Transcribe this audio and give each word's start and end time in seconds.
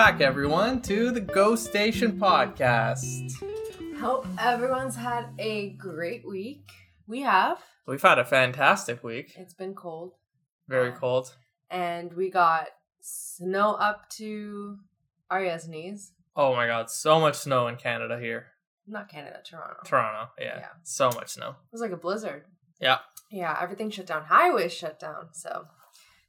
back, 0.00 0.22
everyone, 0.22 0.80
to 0.80 1.10
the 1.10 1.20
Ghost 1.20 1.66
Station 1.66 2.18
podcast. 2.18 3.34
Hope 3.98 4.26
everyone's 4.38 4.96
had 4.96 5.26
a 5.38 5.72
great 5.72 6.26
week. 6.26 6.70
We 7.06 7.20
have. 7.20 7.58
We've 7.86 8.00
had 8.00 8.18
a 8.18 8.24
fantastic 8.24 9.04
week. 9.04 9.34
It's 9.36 9.52
been 9.52 9.74
cold. 9.74 10.14
Very 10.68 10.88
Uh, 10.92 10.96
cold. 10.96 11.36
And 11.68 12.14
we 12.14 12.30
got 12.30 12.68
snow 13.02 13.74
up 13.74 14.08
to 14.12 14.78
Arya's 15.30 15.68
knees. 15.68 16.12
Oh 16.34 16.56
my 16.56 16.66
god, 16.66 16.88
so 16.90 17.20
much 17.20 17.34
snow 17.36 17.66
in 17.66 17.76
Canada 17.76 18.18
here. 18.18 18.46
Not 18.86 19.10
Canada, 19.10 19.40
Toronto. 19.44 19.80
Toronto, 19.84 20.30
yeah. 20.38 20.60
Yeah. 20.60 20.68
So 20.82 21.10
much 21.10 21.28
snow. 21.28 21.50
It 21.50 21.72
was 21.72 21.82
like 21.82 21.92
a 21.92 21.98
blizzard. 21.98 22.44
Yeah. 22.80 23.00
Yeah, 23.30 23.54
everything 23.60 23.90
shut 23.90 24.06
down. 24.06 24.22
Highways 24.24 24.72
shut 24.72 24.98
down. 24.98 25.28
So 25.34 25.66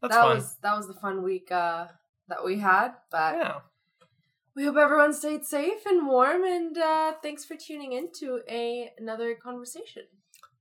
That's 0.01 0.13
that 0.13 0.23
fun. 0.23 0.35
was 0.35 0.55
that 0.61 0.75
was 0.75 0.87
the 0.87 0.93
fun 0.93 1.23
week 1.23 1.49
uh 1.53 1.87
that 2.31 2.43
we 2.43 2.57
had. 2.59 2.93
But 3.11 3.35
yeah. 3.35 3.55
we 4.55 4.65
hope 4.65 4.77
everyone 4.77 5.13
stayed 5.13 5.45
safe 5.45 5.85
and 5.85 6.07
warm 6.07 6.43
and 6.43 6.75
uh 6.77 7.13
thanks 7.21 7.45
for 7.45 7.55
tuning 7.55 7.91
in 7.93 8.09
to 8.19 8.41
a 8.49 8.89
another 8.97 9.35
conversation. 9.35 10.03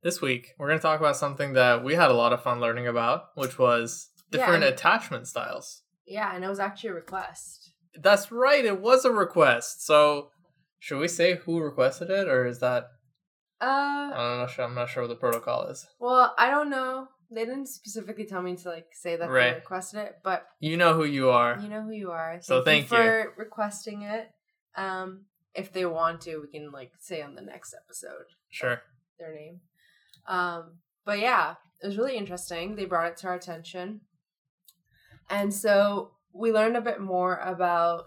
This 0.03 0.21
week, 0.23 0.55
we're 0.59 0.69
going 0.69 0.79
to 0.79 0.83
talk 0.83 0.99
about 0.99 1.17
something 1.17 1.53
that 1.55 1.85
we 1.85 1.95
had 1.95 2.11
a 2.11 2.15
lot 2.15 2.33
of 2.33 2.43
fun 2.43 2.59
learning 2.59 2.87
about, 2.87 3.25
which 3.35 3.59
was 3.59 4.09
Yeah, 4.33 4.39
different 4.39 4.65
and- 4.65 4.73
attachment 4.75 5.29
styles. 5.29 5.83
Yeah, 6.07 6.35
and 6.35 6.43
it 6.45 6.49
was 6.49 6.59
actually 6.59 6.91
a 6.91 6.95
request. 6.95 7.73
That's 7.95 8.33
right, 8.33 8.65
it 8.65 8.81
was 8.81 9.05
a 9.05 9.11
request. 9.13 9.85
So, 9.87 10.31
should 10.79 10.99
we 11.01 11.07
say 11.09 11.37
who 11.37 11.61
requested 11.61 12.09
it, 12.11 12.27
or 12.29 12.47
is 12.47 12.61
that. 12.61 12.85
Uh 13.61 14.11
I'm 14.15 14.39
not 14.39 14.51
sure, 14.51 14.65
I'm 14.65 14.75
not 14.75 14.89
sure 14.89 15.03
what 15.03 15.09
the 15.09 15.17
protocol 15.27 15.65
is. 15.67 15.87
Well, 15.99 16.35
I 16.39 16.51
don't 16.51 16.71
know. 16.71 17.09
They 17.33 17.45
didn't 17.45 17.67
specifically 17.67 18.25
tell 18.25 18.43
me 18.43 18.57
to 18.57 18.69
like 18.69 18.89
say 18.93 19.17
that 19.17 19.31
Right. 19.31 19.51
they 19.51 19.55
requested 19.57 20.01
it, 20.01 20.17
but 20.25 20.47
You 20.59 20.77
know 20.77 20.95
who 20.95 21.05
you 21.05 21.31
are. 21.31 21.59
you 21.61 21.69
know 21.69 21.83
who 21.83 21.93
you 21.93 22.11
are. 22.11 22.41
So 22.43 22.63
thank 22.65 22.85
you. 22.91 22.97
for 22.97 23.33
requesting 23.37 24.03
it. 24.03 24.31
Um, 24.77 25.27
if 25.55 25.73
they 25.73 25.85
want 25.87 26.21
to, 26.23 26.39
we 26.39 26.49
can 26.49 26.71
like 26.73 26.93
say 26.99 27.23
on 27.23 27.35
the 27.37 27.43
next 27.43 27.75
episode 27.75 28.27
Sure. 28.49 28.83
their 29.19 29.33
name. 29.35 29.61
Um, 30.27 30.79
but 31.05 31.19
yeah, 31.21 31.55
it 31.83 31.87
was 31.87 31.97
really 31.99 32.17
interesting. 32.17 32.75
They 32.77 32.85
brought 32.85 33.11
it 33.13 33.17
to 33.19 33.29
our 33.29 33.35
attention, 33.35 34.01
and 35.29 35.53
so 35.55 36.13
we 36.33 36.53
learned 36.53 36.77
a 36.77 36.81
bit 36.81 37.01
more 37.01 37.37
about 37.39 38.07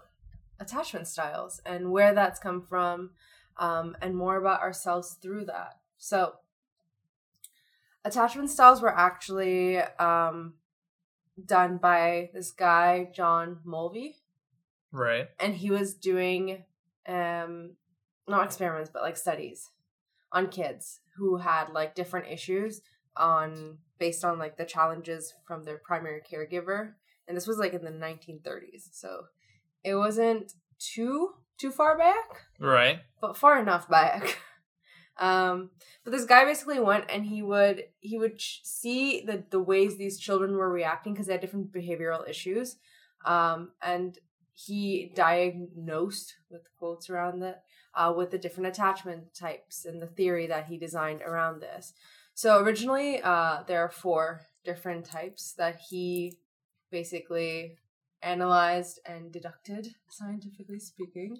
attachment 0.60 1.06
styles 1.08 1.60
and 1.66 1.90
where 1.90 2.14
that's 2.14 2.38
come 2.38 2.62
from, 2.62 3.10
um, 3.58 3.96
and 4.00 4.16
more 4.16 4.36
about 4.36 4.60
ourselves 4.60 5.14
through 5.20 5.44
that. 5.46 5.78
So, 5.98 6.34
attachment 8.04 8.50
styles 8.50 8.82
were 8.82 8.96
actually 8.96 9.78
um, 9.78 10.54
done 11.44 11.78
by 11.78 12.30
this 12.34 12.50
guy 12.50 13.08
John 13.14 13.58
Bowlby 13.64 14.16
Right. 14.92 15.28
and 15.40 15.54
he 15.54 15.70
was 15.70 15.94
doing 15.94 16.64
um 17.08 17.72
not 18.28 18.44
experiments 18.46 18.90
but 18.92 19.02
like 19.02 19.16
studies 19.16 19.70
on 20.32 20.48
kids 20.48 21.00
who 21.16 21.36
had 21.38 21.68
like 21.70 21.94
different 21.94 22.28
issues 22.28 22.80
on 23.16 23.78
based 23.98 24.24
on 24.24 24.38
like 24.38 24.56
the 24.56 24.64
challenges 24.64 25.34
from 25.46 25.64
their 25.64 25.78
primary 25.78 26.20
caregiver 26.22 26.92
and 27.28 27.36
this 27.36 27.46
was 27.46 27.58
like 27.58 27.74
in 27.74 27.84
the 27.84 27.90
1930s 27.90 28.88
so 28.92 29.24
it 29.82 29.94
wasn't 29.96 30.52
too 30.78 31.30
too 31.58 31.70
far 31.70 31.96
back 31.98 32.42
Right. 32.58 33.00
but 33.20 33.36
far 33.36 33.58
enough 33.60 33.88
back. 33.88 34.38
um, 35.18 35.70
but 36.02 36.10
this 36.10 36.24
guy 36.24 36.44
basically 36.44 36.80
went 36.80 37.04
and 37.08 37.24
he 37.26 37.42
would 37.42 37.84
he 38.00 38.18
would 38.18 38.38
ch- 38.38 38.60
see 38.64 39.20
the 39.20 39.44
the 39.50 39.60
ways 39.60 39.96
these 39.96 40.18
children 40.18 40.56
were 40.56 40.70
reacting 40.70 41.12
because 41.12 41.26
they 41.26 41.34
had 41.34 41.40
different 41.40 41.72
behavioral 41.72 42.28
issues, 42.28 42.76
um, 43.24 43.70
and 43.82 44.18
he 44.52 45.12
diagnosed 45.14 46.34
with 46.50 46.62
quotes 46.78 47.10
around 47.10 47.40
that 47.40 47.62
uh, 47.94 48.12
with 48.16 48.30
the 48.30 48.38
different 48.38 48.68
attachment 48.68 49.34
types 49.34 49.84
and 49.84 50.00
the 50.00 50.06
theory 50.06 50.46
that 50.46 50.66
he 50.66 50.78
designed 50.78 51.22
around 51.22 51.60
this. 51.60 51.92
So 52.34 52.58
originally, 52.58 53.20
uh, 53.22 53.62
there 53.66 53.80
are 53.80 53.90
four 53.90 54.42
different 54.64 55.04
types 55.04 55.52
that 55.58 55.80
he 55.90 56.38
basically 56.90 57.78
analyzed 58.22 59.00
and 59.06 59.30
deducted, 59.30 59.94
scientifically 60.08 60.78
speaking 60.78 61.38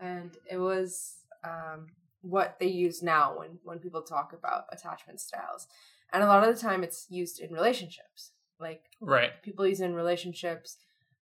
and 0.00 0.36
it 0.50 0.56
was 0.56 1.16
um, 1.44 1.86
what 2.22 2.58
they 2.58 2.66
use 2.66 3.02
now 3.02 3.38
when 3.38 3.58
when 3.62 3.78
people 3.78 4.02
talk 4.02 4.32
about 4.32 4.64
attachment 4.72 5.20
styles. 5.20 5.66
And 6.12 6.22
a 6.22 6.26
lot 6.26 6.46
of 6.46 6.54
the 6.54 6.60
time 6.60 6.82
it's 6.82 7.06
used 7.08 7.40
in 7.40 7.52
relationships. 7.52 8.32
Like 8.58 8.82
Right. 9.00 9.32
people 9.42 9.66
use 9.66 9.80
it 9.80 9.86
in 9.86 9.94
relationships. 9.94 10.78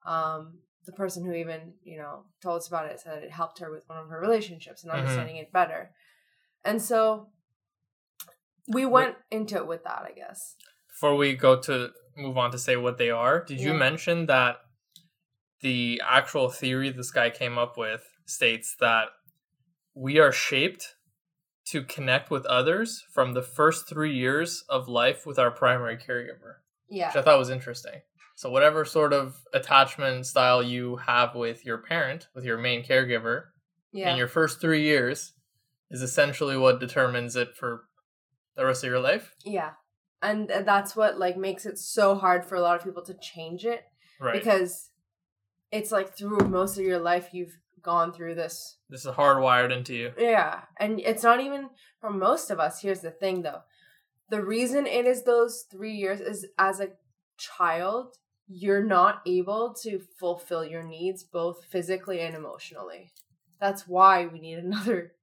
Um, 0.05 0.59
the 0.85 0.93
person 0.93 1.25
who 1.25 1.33
even 1.33 1.73
you 1.83 1.97
know 1.97 2.23
told 2.41 2.57
us 2.57 2.67
about 2.67 2.89
it 2.89 2.99
said 2.99 3.23
it 3.23 3.31
helped 3.31 3.59
her 3.59 3.69
with 3.69 3.87
one 3.89 3.97
of 3.99 4.09
her 4.09 4.19
relationships 4.19 4.83
and 4.83 4.91
Mhm. 4.91 4.97
understanding 4.97 5.35
it 5.37 5.51
better. 5.51 5.91
And 6.63 6.81
so 6.81 7.31
we 8.67 8.85
went 8.85 9.15
into 9.31 9.55
it 9.55 9.65
with 9.67 9.83
that 9.85 10.03
i 10.05 10.11
guess. 10.11 10.55
Before 10.89 11.15
we 11.15 11.35
go 11.35 11.59
to 11.61 11.93
move 12.15 12.37
on 12.37 12.51
to 12.51 12.57
say 12.57 12.75
what 12.75 12.97
they 12.97 13.09
are, 13.09 13.43
did 13.43 13.59
you 13.61 13.73
mention 13.73 14.25
that 14.25 14.57
the 15.61 16.01
actual 16.05 16.49
theory 16.49 16.89
this 16.89 17.11
guy 17.11 17.29
came 17.29 17.57
up 17.57 17.77
with 17.77 18.03
states 18.25 18.75
that 18.79 19.09
we 19.97 20.19
are 20.19 20.31
shaped 20.31 20.95
to 21.71 21.83
connect 21.83 22.29
with 22.29 22.45
others 22.45 23.03
from 23.13 23.33
the 23.33 23.41
first 23.41 23.89
three 23.89 24.13
years 24.13 24.63
of 24.69 24.87
life 24.87 25.25
with 25.25 25.37
our 25.39 25.51
primary 25.51 25.97
caregiver, 25.97 26.51
yeah 26.89 27.07
which 27.07 27.15
I 27.17 27.21
thought 27.23 27.39
was 27.39 27.49
interesting. 27.49 28.01
So, 28.35 28.51
whatever 28.51 28.85
sort 28.85 29.13
of 29.13 29.35
attachment 29.53 30.27
style 30.27 30.61
you 30.61 30.97
have 30.97 31.33
with 31.33 31.65
your 31.65 31.79
parent, 31.79 32.27
with 32.35 32.45
your 32.45 32.57
main 32.57 32.83
caregiver, 32.83 33.45
yeah 33.91 34.11
in 34.11 34.17
your 34.17 34.27
first 34.27 34.61
three 34.61 34.83
years 34.83 35.33
is 35.89 36.01
essentially 36.01 36.57
what 36.57 36.79
determines 36.79 37.35
it 37.35 37.49
for 37.59 37.85
the 38.55 38.65
rest 38.65 38.83
of 38.83 38.89
your 38.89 38.99
life. 38.99 39.33
yeah 39.45 39.71
and 40.21 40.49
that's 40.65 40.95
what 40.95 41.17
like 41.19 41.37
makes 41.37 41.65
it 41.65 41.77
so 41.77 42.15
hard 42.15 42.43
for 42.45 42.55
a 42.55 42.61
lot 42.61 42.75
of 42.77 42.83
people 42.83 43.03
to 43.03 43.13
change 43.21 43.65
it 43.65 43.81
Right. 44.19 44.33
because 44.33 44.89
it's 45.71 45.91
like 45.91 46.17
through 46.17 46.39
most 46.49 46.77
of 46.77 46.83
your 46.83 46.97
life 46.99 47.29
you've 47.33 47.55
gone 47.81 48.13
through 48.13 48.35
this. 48.35 48.77
This 48.89 49.05
is 49.05 49.11
hardwired 49.11 49.75
into 49.75 49.93
you. 49.95 50.11
yeah 50.17 50.61
and 50.79 50.99
it's 50.99 51.23
not 51.23 51.39
even 51.41 51.69
for 52.01 52.09
most 52.11 52.49
of 52.49 52.59
us 52.59 52.81
here's 52.81 53.01
the 53.01 53.11
thing 53.11 53.41
though. 53.41 53.61
The 54.29 54.43
reason 54.43 54.85
it 54.87 55.05
is 55.05 55.23
those 55.23 55.65
three 55.71 55.93
years 55.93 56.19
is 56.19 56.45
as 56.57 56.79
a 56.79 56.89
child 57.37 58.15
you're 58.47 58.83
not 58.83 59.21
able 59.25 59.73
to 59.83 59.99
fulfill 60.19 60.63
your 60.65 60.83
needs 60.83 61.23
both 61.23 61.65
physically 61.65 62.21
and 62.21 62.35
emotionally. 62.35 63.11
That's 63.59 63.87
why 63.87 64.25
we 64.25 64.39
need 64.39 64.57
another 64.59 65.13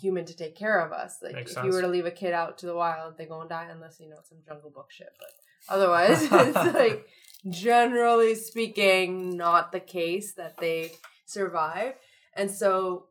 human 0.00 0.24
to 0.24 0.36
take 0.36 0.56
care 0.56 0.80
of 0.80 0.92
us. 0.92 1.18
Like 1.22 1.34
Makes 1.34 1.56
if 1.56 1.64
you 1.64 1.70
were 1.72 1.82
to 1.82 1.88
leave 1.88 2.06
a 2.06 2.10
kid 2.10 2.32
out 2.32 2.58
to 2.58 2.66
the 2.66 2.74
wild 2.74 3.18
they 3.18 3.26
go 3.26 3.40
and 3.40 3.50
die 3.50 3.68
unless 3.70 4.00
you 4.00 4.08
know 4.08 4.20
some 4.28 4.38
jungle 4.46 4.70
book 4.70 4.90
shit 4.90 5.12
but 5.18 5.28
otherwise 5.68 6.22
it's 6.32 6.74
like 6.74 7.06
generally 7.48 8.34
speaking 8.34 9.36
not 9.36 9.72
the 9.72 9.80
case 9.80 10.32
that 10.34 10.56
they 10.58 10.92
survive 11.30 11.94
and 12.34 12.50
so 12.50 13.06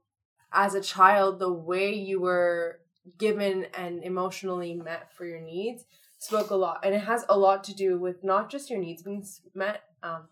as 0.52 0.74
a 0.74 0.82
child 0.82 1.40
the 1.40 1.52
way 1.52 1.94
you 1.94 2.20
were 2.20 2.80
given 3.18 3.66
and 3.76 4.04
emotionally 4.04 4.74
met 4.74 5.12
for 5.14 5.26
your 5.26 5.40
needs 5.42 5.86
spoke 6.20 6.50
a 6.50 6.56
lot 6.56 6.80
and 6.84 6.94
it 6.94 7.00
has 7.02 7.24
a 7.30 7.38
lot 7.38 7.64
to 7.64 7.74
do 7.74 7.98
with 7.98 8.24
not 8.24 8.50
just 8.50 8.70
your 8.70 8.80
needs 8.80 9.02
being 9.04 9.26
met 9.54 9.84
um, 10.04 10.28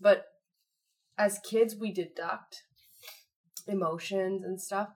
but 0.00 0.26
as 1.18 1.38
kids 1.40 1.74
we 1.76 1.92
deduct 1.92 2.62
emotions 3.66 4.44
and 4.44 4.60
stuff 4.60 4.88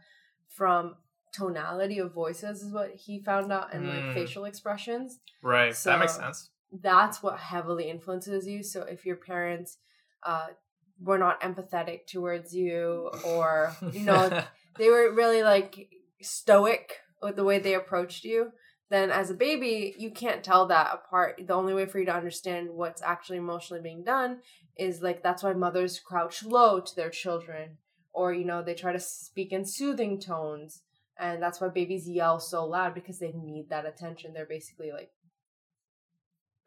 from 0.49 0.95
tonality 1.33 1.99
of 1.99 2.13
voices 2.13 2.63
is 2.63 2.73
what 2.73 2.91
he 2.95 3.19
found 3.19 3.53
out 3.53 3.73
and 3.75 3.85
Mm. 3.85 3.89
like 4.07 4.15
facial 4.15 4.45
expressions 4.45 5.19
Right. 5.43 5.75
that 5.85 5.99
makes 5.99 6.17
sense. 6.17 6.51
that's 6.73 7.23
what 7.23 7.39
heavily 7.39 7.89
influences 7.91 8.47
you. 8.47 8.63
So 8.63 8.83
if 8.83 9.05
your 9.07 9.17
parents 9.17 9.79
uh, 10.23 10.49
were 11.01 11.19
not 11.19 11.41
empathetic 11.41 12.07
towards 12.07 12.55
you, 12.55 13.11
or 13.25 13.75
you 13.93 14.01
know 14.01 14.43
they 14.79 14.89
were 14.89 15.13
really 15.13 15.43
like 15.43 15.89
stoic 16.21 17.01
with 17.23 17.37
the 17.37 17.45
way 17.45 17.59
they 17.59 17.75
approached 17.75 18.25
you, 18.25 18.53
then 18.89 19.11
as 19.11 19.31
a 19.31 19.35
baby 19.35 19.95
you 19.99 20.11
can't 20.11 20.45
tell 20.45 20.67
that 20.67 20.93
apart. 20.93 21.41
The 21.47 21.55
only 21.55 21.75
way 21.75 21.87
for 21.87 21.99
you 21.99 22.07
to 22.07 22.15
understand 22.15 22.71
what's 22.71 23.03
actually 23.03 23.39
emotionally 23.39 23.83
being 23.83 24.05
done 24.05 24.39
is 24.77 25.03
like 25.03 25.23
that's 25.23 25.43
why 25.43 25.53
mothers 25.53 26.01
crouch 26.01 26.45
low 26.45 26.81
to 26.81 26.97
their 26.97 27.11
children, 27.11 27.79
or 28.13 28.33
you 28.33 28.45
know 28.45 28.63
they 28.63 28.75
try 28.75 28.93
to 28.93 29.01
speak 29.01 29.53
in 29.53 29.65
soothing 29.65 30.21
tones. 30.21 30.83
And 31.19 31.43
that's 31.43 31.63
why 31.63 31.69
babies 31.69 32.07
yell 32.07 32.39
so 32.39 32.67
loud 32.67 32.95
because 32.95 33.19
they 33.19 33.33
need 33.33 33.71
that 33.71 33.87
attention. 33.87 34.35
They're 34.35 34.45
basically 34.45 34.93
like 34.93 35.11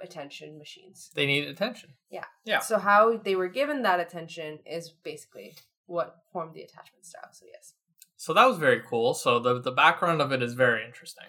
attention 0.02 0.58
machines. 0.58 1.12
they 1.16 1.26
need 1.26 1.48
attention. 1.48 1.90
Yeah. 2.10 2.26
Yeah. 2.46 2.60
So 2.60 2.78
how 2.80 3.18
they 3.18 3.36
were 3.36 3.48
given 3.50 3.82
that 3.84 4.00
attention 4.00 4.60
is 4.66 4.90
basically 4.90 5.56
what 5.86 6.18
formed 6.32 6.54
the 6.54 6.62
attachment 6.62 7.06
style. 7.06 7.30
So 7.32 7.46
yes. 7.52 7.74
So 8.16 8.34
that 8.34 8.46
was 8.46 8.58
very 8.58 8.82
cool. 8.88 9.14
So 9.14 9.40
the 9.40 9.60
the 9.62 9.72
background 9.72 10.22
of 10.22 10.32
it 10.32 10.42
is 10.44 10.54
very 10.54 10.86
interesting. 10.86 11.26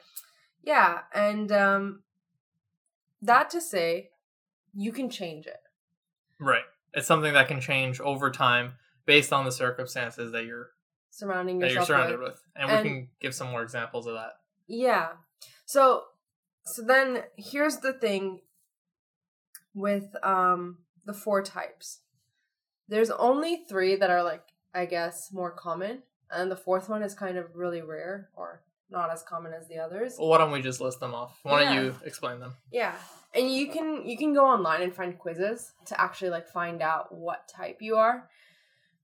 Yeah, 0.63 1.01
and 1.15 1.51
um 1.53 2.03
that 3.23 3.51
to 3.51 3.61
say 3.61 4.11
you 4.75 4.93
can 4.93 5.11
change 5.11 5.47
it. 5.47 5.61
Right. 6.39 6.65
It's 6.95 7.07
something 7.07 7.33
that 7.35 7.49
can 7.49 7.61
change 7.61 8.01
over 8.01 8.31
time 8.31 8.75
based 9.07 9.33
on 9.33 9.45
the 9.45 9.53
circumstances 9.53 10.33
that 10.33 10.45
you're 10.45 10.71
surrounding 11.11 11.59
that 11.59 11.67
you're 11.71 11.81
yourself 11.81 11.89
surrounded 11.89 12.21
with. 12.21 12.29
with. 12.33 12.41
And, 12.57 12.71
And- 12.71 12.83
we 12.85 12.89
can 12.91 13.09
give 13.21 13.35
some 13.35 13.51
more 13.51 13.63
examples 13.63 14.07
of 14.07 14.15
that. 14.15 14.33
Yeah. 14.67 15.09
So 15.67 16.05
so 16.65 16.83
then 16.83 17.23
here's 17.37 17.79
the 17.79 17.93
thing 17.93 18.41
with 19.75 20.15
um 20.23 20.79
the 21.05 21.15
four 21.15 21.43
types. 21.43 22.01
There's 22.89 23.11
only 23.11 23.65
3 23.69 23.97
that 23.97 24.11
are 24.11 24.23
like 24.23 24.43
I 24.75 24.87
guess 24.87 25.31
more 25.33 25.51
common 25.51 26.03
and 26.31 26.51
the 26.51 26.57
fourth 26.57 26.89
one 26.89 27.03
is 27.03 27.15
kind 27.15 27.37
of 27.37 27.55
really 27.55 27.83
rare 27.83 28.31
or 28.37 28.63
not 28.91 29.11
as 29.11 29.23
common 29.23 29.53
as 29.53 29.69
the 29.69 29.79
others. 29.79 30.17
Well, 30.19 30.29
why 30.29 30.39
don't 30.39 30.51
we 30.51 30.63
just 30.63 30.81
list 30.81 31.01
them 31.01 31.15
off? 31.15 31.39
Why 31.43 31.65
don't 31.65 31.85
you 31.85 31.95
explain 32.05 32.41
them? 32.41 32.55
Yeah. 32.73 32.95
And 33.35 33.53
you 33.53 33.71
can 33.71 34.07
you 34.07 34.17
can 34.17 34.35
go 34.35 34.45
online 34.45 34.83
and 34.83 34.95
find 34.95 35.17
quizzes 35.19 35.73
to 35.87 36.01
actually 36.01 36.31
like 36.31 36.49
find 36.49 36.83
out 36.83 37.15
what 37.15 37.49
type 37.49 37.79
you 37.81 37.97
are. 37.97 38.29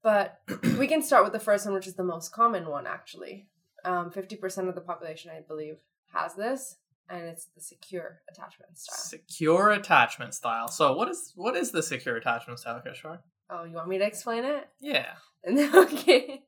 But 0.02 0.40
we 0.78 0.86
can 0.86 1.02
start 1.02 1.24
with 1.24 1.32
the 1.32 1.40
first 1.40 1.64
one, 1.64 1.74
which 1.74 1.86
is 1.86 1.94
the 1.94 2.04
most 2.04 2.32
common 2.32 2.68
one 2.68 2.86
actually. 2.86 3.48
Um, 3.84 4.10
50% 4.10 4.68
of 4.68 4.74
the 4.74 4.80
population, 4.80 5.30
I 5.30 5.42
believe, 5.46 5.76
has 6.12 6.34
this, 6.34 6.76
and 7.08 7.24
it's 7.24 7.46
the 7.54 7.60
secure 7.60 8.20
attachment 8.28 8.78
style. 8.78 8.98
Secure 8.98 9.70
attachment 9.70 10.34
style. 10.34 10.68
So 10.68 10.94
what 10.94 11.08
is 11.08 11.32
what 11.36 11.56
is 11.56 11.70
the 11.70 11.82
secure 11.82 12.16
attachment 12.16 12.58
style, 12.58 12.82
Kishore? 12.84 13.18
Oh, 13.48 13.64
you 13.64 13.74
want 13.74 13.88
me 13.88 13.98
to 13.98 14.06
explain 14.06 14.44
it? 14.44 14.68
Yeah. 14.80 15.12
And 15.44 15.56
then, 15.58 15.74
okay. 15.76 16.42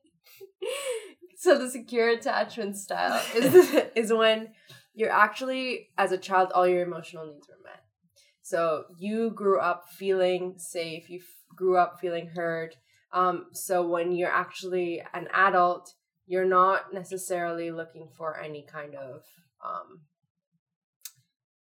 so 1.37 1.57
the 1.57 1.69
secure 1.69 2.09
attachment 2.09 2.77
style 2.77 3.21
is 3.35 3.53
is 3.95 4.13
when 4.13 4.49
you're 4.93 5.11
actually 5.11 5.89
as 5.97 6.11
a 6.11 6.17
child 6.17 6.51
all 6.53 6.67
your 6.67 6.83
emotional 6.83 7.25
needs 7.25 7.47
were 7.47 7.63
met. 7.63 7.83
So 8.41 8.85
you 8.97 9.31
grew 9.31 9.59
up 9.59 9.85
feeling 9.89 10.55
safe, 10.57 11.09
you 11.09 11.19
f- 11.19 11.55
grew 11.55 11.77
up 11.77 11.99
feeling 11.99 12.27
heard. 12.27 12.75
Um 13.13 13.47
so 13.53 13.87
when 13.87 14.11
you're 14.11 14.31
actually 14.31 15.01
an 15.13 15.27
adult, 15.33 15.93
you're 16.27 16.45
not 16.45 16.93
necessarily 16.93 17.71
looking 17.71 18.09
for 18.17 18.39
any 18.39 18.65
kind 18.69 18.95
of 18.95 19.23
um 19.63 20.01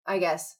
I 0.06 0.20
guess 0.20 0.58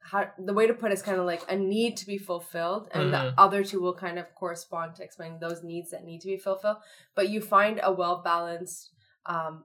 how 0.00 0.30
the 0.38 0.54
way 0.54 0.66
to 0.66 0.74
put 0.74 0.90
it 0.90 0.94
is 0.94 1.02
kind 1.02 1.18
of 1.18 1.26
like 1.26 1.42
a 1.50 1.56
need 1.56 1.96
to 1.98 2.06
be 2.06 2.18
fulfilled 2.18 2.88
and 2.92 3.08
Mhm. 3.08 3.10
the 3.10 3.40
other 3.40 3.62
two 3.64 3.80
will 3.80 3.94
kind 3.94 4.18
of 4.18 4.32
correspond 4.34 4.94
to 4.96 5.02
explaining 5.04 5.38
those 5.40 5.62
needs 5.62 5.90
that 5.90 6.04
need 6.04 6.20
to 6.22 6.28
be 6.28 6.36
fulfilled 6.38 6.78
but 7.14 7.28
you 7.28 7.40
find 7.40 7.80
a 7.82 7.92
well 7.92 8.22
balanced 8.22 8.90
um, 9.26 9.64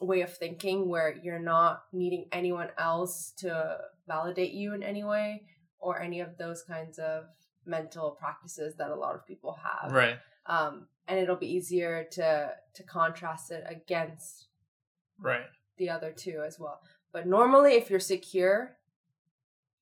way 0.00 0.20
of 0.20 0.32
thinking 0.36 0.88
where 0.88 1.12
you're 1.24 1.38
not 1.40 1.84
needing 1.92 2.28
anyone 2.32 2.70
else 2.78 3.32
to 3.38 3.78
validate 4.06 4.52
you 4.52 4.72
in 4.74 4.82
any 4.82 5.02
way 5.04 5.42
or 5.78 6.00
any 6.00 6.20
of 6.20 6.36
those 6.38 6.62
kinds 6.62 6.98
of 6.98 7.24
mental 7.64 8.12
practices 8.12 8.76
that 8.76 8.90
a 8.90 8.94
lot 8.94 9.14
of 9.14 9.26
people 9.26 9.54
have 9.54 9.90
Right. 9.92 10.18
um, 10.46 10.88
and 11.08 11.18
it'll 11.18 11.36
be 11.36 11.52
easier 11.52 12.04
to 12.12 12.56
to 12.74 12.82
contrast 12.84 13.50
it 13.50 13.64
against 13.66 14.46
Right. 15.18 15.46
the 15.76 15.88
other 15.90 16.12
two 16.12 16.42
as 16.42 16.58
well. 16.60 16.80
But 17.12 17.26
normally, 17.26 17.74
if 17.74 17.90
you're 17.90 18.00
secure, 18.00 18.76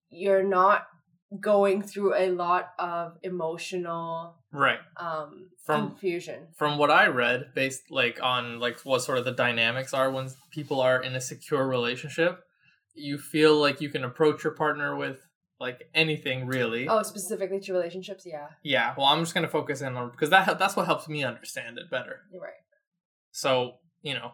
you're 0.08 0.42
not 0.42 0.86
going 1.38 1.80
through 1.82 2.14
a 2.16 2.30
lot 2.30 2.70
of 2.78 3.16
emotional 3.22 4.36
Right. 4.52 4.80
um, 4.96 5.50
From- 5.64 5.90
confusion. 5.90 6.48
From 6.56 6.76
what 6.76 6.90
I 6.90 7.06
read, 7.06 7.54
based 7.54 7.90
like 7.90 8.20
on 8.20 8.58
like 8.58 8.80
what 8.80 9.02
sort 9.02 9.18
of 9.18 9.24
the 9.24 9.30
dynamics 9.32 9.94
are 9.94 10.10
when 10.10 10.28
people 10.50 10.80
are 10.80 11.00
in 11.00 11.14
a 11.14 11.20
secure 11.20 11.68
relationship, 11.68 12.42
you 12.94 13.16
feel 13.16 13.54
like 13.56 13.80
you 13.80 13.88
can 13.90 14.02
approach 14.02 14.42
your 14.42 14.54
partner 14.54 14.96
with 14.96 15.20
like 15.60 15.88
anything 15.94 16.46
really. 16.46 16.88
Oh, 16.88 17.02
specifically 17.02 17.60
to 17.60 17.72
relationships, 17.72 18.24
yeah, 18.26 18.48
Yeah. 18.64 18.94
Well, 18.98 19.06
I'm 19.06 19.20
just 19.20 19.34
gonna 19.34 19.46
focus 19.46 19.82
in 19.82 19.96
on 19.96 20.10
because 20.10 20.30
that 20.30 20.58
that's 20.58 20.74
what 20.74 20.86
helps 20.86 21.06
me 21.08 21.22
understand 21.22 21.78
it 21.78 21.88
better. 21.90 22.22
you're 22.32 22.42
right. 22.42 22.54
So 23.30 23.76
you 24.02 24.14
know, 24.14 24.32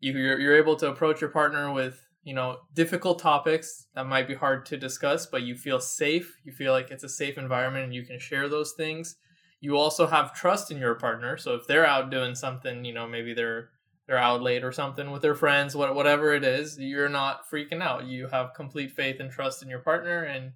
you're, 0.00 0.38
you're 0.38 0.56
able 0.56 0.76
to 0.76 0.88
approach 0.88 1.20
your 1.20 1.30
partner 1.30 1.72
with 1.72 2.02
you 2.24 2.34
know 2.34 2.58
difficult 2.74 3.18
topics 3.20 3.86
that 3.94 4.06
might 4.06 4.26
be 4.28 4.34
hard 4.34 4.66
to 4.66 4.76
discuss, 4.76 5.26
but 5.26 5.42
you 5.42 5.54
feel 5.54 5.80
safe. 5.80 6.36
You 6.44 6.52
feel 6.52 6.72
like 6.72 6.90
it's 6.90 7.04
a 7.04 7.08
safe 7.08 7.38
environment, 7.38 7.84
and 7.84 7.94
you 7.94 8.04
can 8.04 8.18
share 8.18 8.48
those 8.48 8.72
things. 8.72 9.16
You 9.60 9.76
also 9.76 10.06
have 10.06 10.34
trust 10.34 10.70
in 10.70 10.78
your 10.78 10.94
partner. 10.96 11.36
So 11.38 11.54
if 11.54 11.66
they're 11.66 11.86
out 11.86 12.10
doing 12.10 12.34
something, 12.34 12.84
you 12.84 12.92
know, 12.92 13.06
maybe 13.08 13.32
they're 13.34 13.70
they're 14.06 14.18
out 14.18 14.42
late 14.42 14.62
or 14.62 14.70
something 14.70 15.10
with 15.10 15.22
their 15.22 15.34
friends, 15.34 15.74
what 15.74 15.94
whatever 15.94 16.34
it 16.34 16.44
is, 16.44 16.78
you're 16.78 17.08
not 17.08 17.48
freaking 17.50 17.82
out. 17.82 18.04
You 18.06 18.28
have 18.28 18.54
complete 18.54 18.92
faith 18.92 19.18
and 19.20 19.30
trust 19.30 19.62
in 19.62 19.68
your 19.68 19.80
partner, 19.80 20.22
and 20.24 20.52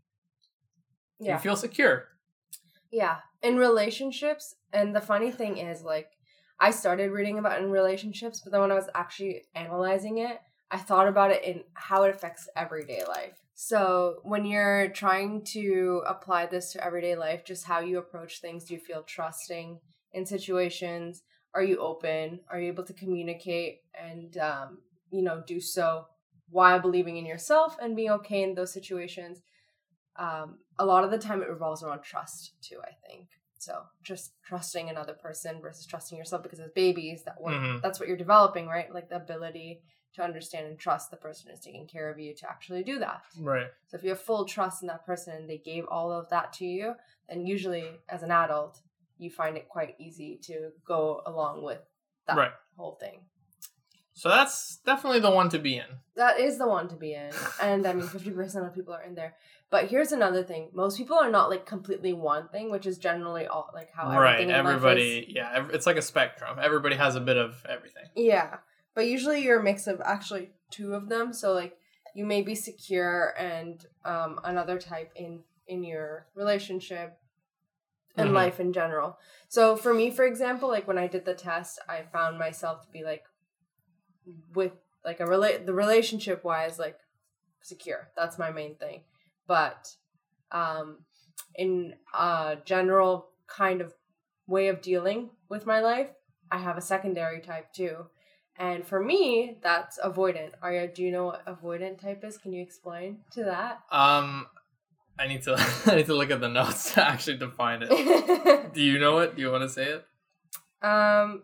Yeah, 1.19 1.35
you 1.35 1.41
feel 1.41 1.57
secure. 1.57 2.09
yeah. 2.91 3.19
In 3.43 3.57
relationships, 3.57 4.55
and 4.73 4.95
the 4.95 5.01
funny 5.01 5.31
thing 5.31 5.57
is, 5.57 5.83
like, 5.83 6.11
I 6.61 6.71
started 6.71 7.11
reading 7.11 7.39
about 7.39 7.63
in 7.63 7.71
relationships, 7.71 8.41
but 8.41 8.53
then 8.53 8.61
when 8.61 8.71
I 8.71 8.75
was 8.75 8.91
actually 8.95 9.45
analyzing 9.55 10.19
it, 10.19 10.39
I 10.71 10.77
thought 10.77 11.09
about 11.09 11.31
it 11.31 11.43
in 11.43 11.65
how 11.75 12.03
it 12.05 12.15
affects 12.15 12.49
everyday 12.55 13.03
life. 13.09 13.35
So, 13.55 14.21
when 14.23 14.45
you're 14.45 14.89
trying 14.89 15.43
to 15.53 16.03
apply 16.07 16.47
this 16.47 16.73
to 16.73 16.85
everyday 16.85 17.17
life, 17.17 17.45
just 17.45 17.65
how 17.65 17.81
you 17.81 17.99
approach 17.99 18.41
things, 18.41 18.65
do 18.65 18.75
you 18.75 18.81
feel 18.81 19.03
trusting 19.03 19.81
in 20.13 20.27
situations? 20.27 21.23
Are 21.55 21.63
you 21.63 21.79
open? 21.79 22.41
Are 22.49 22.61
you 22.61 22.69
able 22.69 22.85
to 22.85 22.93
communicate 22.93 23.81
and, 23.99 24.37
um, 24.39 24.79
you 25.11 25.23
know, 25.23 25.43
do 25.47 25.61
so 25.61 26.07
while 26.51 26.79
believing 26.81 27.17
in 27.17 27.27
yourself 27.27 27.77
and 27.83 27.97
being 27.97 28.11
okay 28.11 28.43
in 28.43 28.55
those 28.55 28.73
situations? 28.73 29.43
Um, 30.17 30.59
a 30.79 30.85
lot 30.87 31.05
of 31.05 31.11
the 31.11 31.19
time, 31.19 31.43
it 31.43 31.49
revolves 31.49 31.83
around 31.83 32.03
trust, 32.03 32.53
too, 32.63 32.81
I 32.83 32.93
think. 33.07 33.29
So, 33.61 33.83
just 34.03 34.33
trusting 34.43 34.89
another 34.89 35.13
person 35.13 35.61
versus 35.61 35.85
trusting 35.85 36.17
yourself 36.17 36.43
because 36.43 36.61
as 36.61 36.71
babies, 36.71 37.25
that 37.25 37.39
what, 37.39 37.53
Mhm. 37.53 37.83
that's 37.83 38.01
what 38.01 38.09
you're 38.09 38.17
developing, 38.17 38.67
right? 38.67 38.91
Like 38.93 39.11
the 39.11 39.17
ability 39.17 39.83
to 40.15 40.23
understand 40.23 40.67
and 40.67 40.79
trust 40.79 41.11
the 41.11 41.19
person 41.19 41.51
who's 41.51 41.61
taking 41.61 41.87
care 41.87 42.09
of 42.09 42.19
you 42.19 42.35
to 42.35 42.49
actually 42.49 42.83
do 42.83 42.99
that. 43.01 43.21
Right. 43.39 43.71
So 43.89 43.99
if 43.99 44.03
you 44.03 44.09
have 44.09 44.21
full 44.21 44.47
trust 44.47 44.81
in 44.83 44.89
that 44.89 45.05
person 45.05 45.37
and 45.37 45.49
they 45.49 45.59
gave 45.59 45.85
all 45.89 46.11
of 46.11 46.31
that 46.31 46.55
to 46.55 46.65
you, 46.65 46.95
then 47.29 47.47
usually 47.47 48.01
as 48.09 48.23
an 48.23 48.31
adult, 48.31 48.81
you 49.19 49.31
find 49.31 49.59
it 49.59 49.69
quite 49.69 49.95
easy 49.99 50.39
to 50.45 50.73
go 50.87 51.23
along 51.27 51.63
with 51.63 51.83
that 52.27 52.39
Right. 52.39 52.53
whole 52.79 52.95
thing. 52.97 53.27
So 54.15 54.31
that's 54.31 54.79
definitely 54.79 55.21
the 55.21 55.31
one 55.31 55.51
to 55.51 55.59
be 55.59 55.77
in. 55.77 56.01
That 56.15 56.41
is 56.41 56.57
the 56.57 56.67
one 56.67 56.89
to 56.89 56.97
be 56.97 57.13
in. 57.13 57.33
And 57.61 57.87
I 57.87 57.93
mean 57.93 58.09
50% 58.09 58.67
of 58.67 58.75
people 58.75 58.95
are 58.95 59.03
in 59.03 59.15
there. 59.15 59.37
But 59.71 59.87
here's 59.87 60.11
another 60.11 60.43
thing. 60.43 60.71
Most 60.75 60.99
people 60.99 61.17
are 61.17 61.31
not 61.31 61.49
like 61.49 61.65
completely 61.65 62.13
one 62.13 62.49
thing, 62.49 62.73
which 62.73 62.87
is 62.87 62.99
generally 62.99 63.47
all 63.47 63.71
like 63.73 63.91
how 63.93 64.09
right. 64.19 64.35
everything 64.35 64.51
in 64.51 64.57
life 64.57 64.65
is. 64.65 64.77
Everybody, 64.77 65.27
yeah, 65.29 65.67
it's 65.73 65.87
like 65.87 65.97
a 65.97 66.03
spectrum. 66.03 66.59
Everybody 66.61 66.97
has 66.97 67.15
a 67.15 67.21
bit 67.21 67.37
of 67.37 67.65
everything. 67.69 68.05
Yeah. 68.17 68.59
But 68.95 69.07
usually 69.07 69.43
you're 69.43 69.61
a 69.61 69.63
mix 69.63 69.87
of 69.87 70.01
actually 70.05 70.51
two 70.71 70.95
of 70.95 71.09
them. 71.09 71.33
So 71.33 71.53
like 71.53 71.77
you 72.15 72.27
may 72.27 72.43
be 72.43 72.57
secure 72.57 73.33
and 73.39 73.87
um 74.05 74.41
another 74.43 74.79
type 74.79 75.13
in 75.15 75.41
in 75.69 75.85
your 75.85 76.27
relationship 76.35 77.17
and 78.17 78.31
Mhm. 78.31 78.35
life 78.35 78.59
in 78.59 78.73
general. 78.73 79.19
So 79.49 79.77
for 79.77 79.95
me, 79.95 80.11
for 80.11 80.25
example, 80.25 80.69
like 80.69 80.89
when 80.89 80.99
I 80.99 81.07
did 81.07 81.25
the 81.25 81.35
test, 81.35 81.79
I 81.89 82.03
found 82.13 82.41
myself 82.41 82.83
to 82.83 82.91
be 82.91 83.05
like 83.05 83.25
with 84.53 84.73
like 85.05 85.21
a 85.21 85.27
relate 85.27 85.65
the 85.65 85.73
relationship 85.75 86.43
wise 86.43 86.77
like 86.77 86.99
secure. 87.63 88.09
That's 88.17 88.37
my 88.37 88.51
main 88.51 88.75
thing. 88.75 89.05
But 89.51 89.83
um 90.53 90.87
in 91.57 91.95
a 92.15 92.57
general 92.65 93.13
kind 93.49 93.81
of 93.81 93.93
way 94.47 94.69
of 94.69 94.81
dealing 94.81 95.31
with 95.49 95.67
my 95.67 95.81
life, 95.81 96.11
I 96.53 96.59
have 96.59 96.77
a 96.79 96.87
secondary 96.95 97.41
type 97.41 97.73
too. 97.73 97.97
And 98.57 98.87
for 98.87 99.01
me, 99.03 99.57
that's 99.63 99.99
avoidant. 99.99 100.53
Arya, 100.63 100.89
do 100.95 101.03
you 101.03 101.11
know 101.11 101.25
what 101.31 101.45
avoidant 101.47 102.01
type 102.01 102.23
is? 102.29 102.37
Can 102.39 102.53
you 102.53 102.63
explain 102.63 103.19
to 103.33 103.45
that? 103.45 103.81
Um, 103.91 104.47
I 105.19 105.27
need 105.27 105.43
to 105.49 105.55
I 105.87 105.97
need 105.97 106.07
to 106.07 106.15
look 106.15 106.31
at 106.31 106.41
the 106.41 106.49
notes 106.49 106.95
to 106.95 107.07
actually 107.07 107.39
define 107.39 107.81
it. 107.83 107.91
Do 108.75 108.83
you 108.83 108.99
know 108.99 109.19
it? 109.19 109.35
Do 109.37 109.43
you 109.43 109.51
want 109.51 109.65
to 109.65 109.69
say 109.69 109.87
it? 109.97 110.07
um 110.83 111.43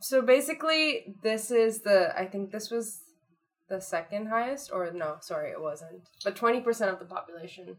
so 0.00 0.22
basically 0.22 1.14
this 1.22 1.50
is 1.50 1.82
the 1.82 1.98
I 2.18 2.24
think 2.26 2.50
this 2.50 2.70
was 2.70 3.00
the 3.72 3.80
second 3.80 4.26
highest 4.26 4.70
or 4.70 4.90
no, 4.92 5.16
sorry, 5.20 5.50
it 5.50 5.60
wasn't. 5.60 6.02
But 6.22 6.36
20% 6.36 6.92
of 6.92 6.98
the 6.98 7.06
population 7.06 7.78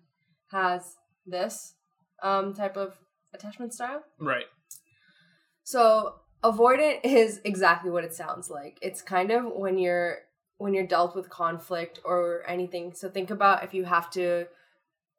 has 0.51 0.95
this 1.25 1.75
um 2.21 2.53
type 2.53 2.75
of 2.77 2.97
attachment 3.33 3.73
style. 3.73 4.03
Right. 4.19 4.45
So 5.63 6.15
avoidant 6.43 7.01
is 7.03 7.41
exactly 7.43 7.91
what 7.91 8.03
it 8.03 8.13
sounds 8.13 8.49
like. 8.49 8.79
It's 8.81 9.03
kind 9.03 9.29
of 9.31 9.45
when 9.45 9.77
you're 9.77 10.17
when 10.57 10.73
you're 10.73 10.87
dealt 10.87 11.15
with 11.15 11.29
conflict 11.29 11.99
or 12.03 12.43
anything. 12.47 12.93
So 12.93 13.07
think 13.07 13.29
about 13.29 13.63
if 13.63 13.73
you 13.75 13.83
have 13.85 14.09
to 14.11 14.47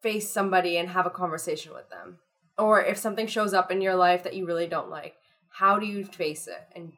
face 0.02 0.28
somebody 0.28 0.76
and 0.76 0.88
have 0.88 1.06
a 1.06 1.10
conversation 1.22 1.72
with 1.72 1.88
them. 1.88 2.18
Or 2.58 2.82
if 2.82 2.98
something 2.98 3.28
shows 3.28 3.54
up 3.54 3.70
in 3.70 3.80
your 3.80 3.94
life 3.94 4.24
that 4.24 4.34
you 4.34 4.44
really 4.44 4.66
don't 4.66 4.90
like, 4.90 5.14
how 5.50 5.78
do 5.78 5.86
you 5.86 6.04
face 6.04 6.48
it? 6.48 6.62
And 6.74 6.92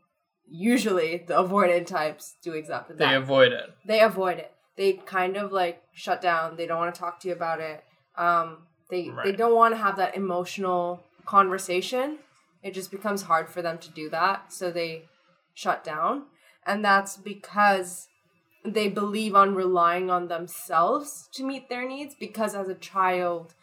usually 0.48 1.24
the 1.26 1.34
avoidant 1.34 1.86
types 1.86 2.36
do 2.42 2.52
exactly 2.52 2.96
that 2.96 3.08
They 3.08 3.14
avoid 3.14 3.52
it. 3.52 3.70
they 3.84 4.00
avoid 4.00 4.38
it. 4.38 4.52
They 4.76 4.94
kind 4.94 5.36
of 5.36 5.52
like 5.52 5.82
shut 5.92 6.20
down. 6.20 6.56
They 6.56 6.66
don't 6.66 6.78
want 6.78 6.94
to 6.94 7.00
talk 7.00 7.20
to 7.20 7.28
you 7.28 7.34
about 7.34 7.60
it. 7.60 7.82
Um, 8.16 8.58
they 8.90 9.10
they 9.24 9.32
don't 9.32 9.54
want 9.54 9.74
to 9.74 9.78
have 9.78 9.96
that 9.96 10.16
emotional 10.16 11.02
conversation. 11.24 12.18
It 12.62 12.74
just 12.74 12.90
becomes 12.90 13.22
hard 13.22 13.48
for 13.48 13.62
them 13.62 13.78
to 13.78 13.90
do 13.90 14.08
that, 14.10 14.52
so 14.52 14.70
they 14.70 15.04
shut 15.54 15.82
down, 15.84 16.24
and 16.66 16.84
that's 16.84 17.16
because 17.16 18.08
they 18.64 18.88
believe 18.88 19.34
on 19.34 19.54
relying 19.54 20.10
on 20.10 20.28
themselves 20.28 21.28
to 21.34 21.44
meet 21.44 21.68
their 21.68 21.88
needs 21.88 22.14
because 22.18 22.54
as 22.54 22.68
a 22.68 22.74
child 22.74 23.54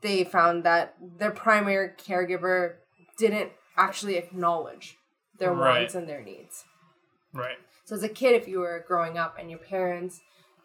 they 0.00 0.24
found 0.24 0.64
that 0.64 0.96
their 1.18 1.30
primary 1.30 1.90
caregiver 1.90 2.74
didn't 3.16 3.52
actually 3.76 4.16
acknowledge 4.16 4.96
their 5.40 5.52
Right. 5.52 5.80
wants 5.80 5.94
and 5.96 6.08
their 6.08 6.20
needs. 6.22 6.64
Right. 7.32 7.58
So 7.84 7.96
as 7.96 8.04
a 8.04 8.08
kid, 8.08 8.34
if 8.40 8.46
you 8.46 8.60
were 8.60 8.84
growing 8.86 9.18
up 9.18 9.36
and 9.38 9.50
your 9.50 9.58
parents 9.58 10.20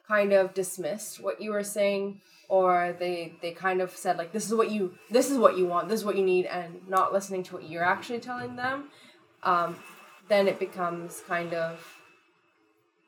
kind 0.08 0.32
of 0.34 0.54
dismissed 0.54 1.20
what 1.20 1.42
you 1.42 1.52
were 1.52 1.64
saying, 1.64 2.22
or 2.48 2.96
they 3.00 3.34
they 3.42 3.52
kind 3.52 3.82
of 3.82 3.90
said 3.96 4.18
like 4.18 4.32
this 4.32 4.46
is 4.46 4.54
what 4.54 4.70
you 4.70 4.94
this 5.10 5.32
is 5.32 5.38
what 5.40 5.58
you 5.58 5.66
want, 5.66 5.90
this 5.90 6.02
is 6.02 6.06
what 6.06 6.16
you 6.18 6.24
need, 6.24 6.46
and 6.46 6.88
not 6.88 7.12
listening 7.12 7.42
to 7.44 7.56
what 7.56 7.68
you're 7.68 7.84
actually 7.84 8.20
telling 8.20 8.56
them, 8.56 8.92
um, 9.42 9.76
then 10.28 10.48
it 10.48 10.60
becomes 10.60 11.22
kind 11.28 11.54
of 11.56 11.80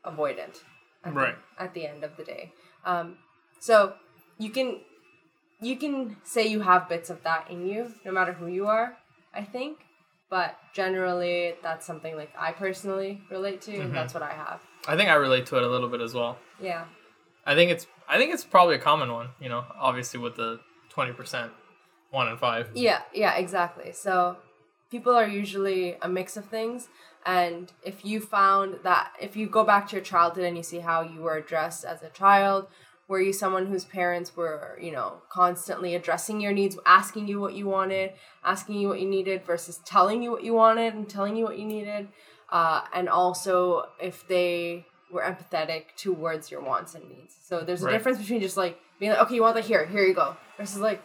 avoidant. 0.03 0.63
At 1.03 1.13
Right. 1.13 1.35
The, 1.57 1.63
at 1.63 1.73
the 1.75 1.85
end 1.87 2.03
of 2.03 2.17
the 2.17 2.23
day, 2.23 2.51
um, 2.83 3.17
so 3.59 3.93
you 4.39 4.49
can 4.49 4.81
you 5.61 5.75
can 5.77 6.17
say 6.23 6.47
you 6.47 6.61
have 6.61 6.89
bits 6.89 7.09
of 7.09 7.21
that 7.23 7.49
in 7.51 7.67
you, 7.67 7.93
no 8.03 8.11
matter 8.11 8.33
who 8.33 8.47
you 8.47 8.67
are. 8.67 8.97
I 9.33 9.43
think. 9.43 9.85
But 10.29 10.57
generally, 10.73 11.55
that's 11.63 11.85
something 11.85 12.15
like 12.17 12.31
I 12.37 12.51
personally 12.51 13.21
relate 13.31 13.61
to, 13.61 13.71
Mhm. 13.71 13.81
and 13.81 13.95
that's 13.95 14.13
what 14.13 14.23
I 14.23 14.31
have. 14.33 14.61
I 14.87 14.95
think 14.97 15.09
I 15.09 15.13
relate 15.13 15.45
to 15.47 15.57
it 15.57 15.63
a 15.63 15.67
little 15.67 15.87
bit 15.89 16.01
as 16.01 16.13
well. 16.13 16.37
Yeah. 16.59 16.85
I 17.45 17.55
think 17.55 17.71
it's 17.71 17.87
I 18.09 18.17
think 18.17 18.33
it's 18.33 18.45
probably 18.45 18.75
a 18.75 18.79
common 18.79 19.11
one, 19.11 19.29
you 19.37 19.49
know, 19.49 19.65
obviously 19.77 20.17
with 20.17 20.35
the 20.37 20.61
20% 20.89 21.51
1 22.09 22.29
in 22.29 22.37
5. 22.37 22.69
Yeah, 22.73 23.01
yeah, 23.13 23.35
exactly. 23.35 23.91
So 23.91 24.37
people 24.89 25.13
are 25.13 25.27
usually 25.27 25.97
a 26.01 26.07
mix 26.07 26.37
of 26.37 26.45
things. 26.45 26.87
And 27.25 27.71
if 27.83 28.05
you 28.05 28.21
found 28.21 28.79
that, 28.83 29.11
if 29.19 29.35
you 29.35 29.47
go 29.47 29.65
back 29.65 29.89
to 29.89 29.97
your 29.97 30.05
childhood 30.05 30.45
and 30.45 30.55
you 30.55 30.63
see 30.63 30.79
how 30.79 31.01
you 31.01 31.21
were 31.21 31.35
addressed 31.35 31.83
as 31.83 32.01
a 32.01 32.09
child, 32.09 32.69
were 33.07 33.21
you 33.21 33.31
someone 33.31 33.67
whose 33.67 33.85
parents 33.85 34.35
were, 34.35 34.77
you 34.81 34.91
know, 34.91 35.21
constantly 35.29 35.95
addressing 35.95 36.41
your 36.41 36.51
needs, 36.51 36.77
asking 36.85 37.27
you 37.27 37.39
what 37.39 37.53
you 37.53 37.65
wanted, 37.65 38.11
asking 38.43 38.75
you 38.75 38.87
what 38.89 38.99
you 38.99 39.07
needed 39.07 39.45
versus 39.45 39.79
telling 39.85 40.21
you 40.21 40.31
what 40.31 40.43
you 40.43 40.53
wanted 40.53 40.93
and 40.93 41.09
telling 41.09 41.35
you 41.35 41.45
what 41.45 41.57
you 41.57 41.65
needed? 41.65 42.09
Uh, 42.49 42.81
and 42.93 43.07
also 43.07 43.85
if 44.01 44.27
they 44.27 44.85
were 45.11 45.21
empathetic 45.21 45.95
towards 45.95 46.51
your 46.51 46.61
wants 46.61 46.95
and 46.95 47.09
needs. 47.09 47.33
So 47.45 47.61
there's 47.61 47.81
a 47.81 47.85
Right. 47.85 47.93
difference 47.93 48.17
between 48.17 48.41
just 48.41 48.57
like 48.57 48.77
being 48.99 49.11
like, 49.11 49.21
okay, 49.21 49.35
you 49.35 49.41
want 49.41 49.55
that 49.55 49.65
here, 49.65 49.85
here 49.85 50.03
you 50.03 50.13
go, 50.13 50.35
versus 50.57 50.79
like 50.81 51.01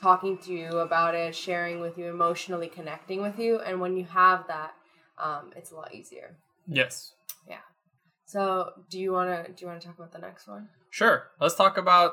talking 0.00 0.38
to 0.38 0.52
you 0.52 0.78
about 0.78 1.14
it, 1.14 1.34
sharing 1.34 1.80
with 1.80 1.98
you, 1.98 2.06
emotionally 2.06 2.68
connecting 2.68 3.20
with 3.20 3.38
you. 3.38 3.60
And 3.60 3.78
when 3.80 3.96
you 3.96 4.04
have 4.06 4.46
that, 4.48 4.74
um, 5.18 5.52
it's 5.54 5.70
a 5.70 5.74
lot 5.74 5.94
easier. 5.94 6.36
Yes. 6.66 7.12
Yeah. 7.46 7.58
So 8.24 8.72
do 8.88 8.98
you 8.98 9.12
wanna 9.12 9.48
do 9.48 9.54
you 9.58 9.66
wanna 9.66 9.80
talk 9.80 9.98
about 9.98 10.12
the 10.12 10.18
next 10.18 10.48
one? 10.48 10.68
Sure. 10.92 11.24
Let's 11.40 11.54
talk 11.54 11.76
about 11.78 12.12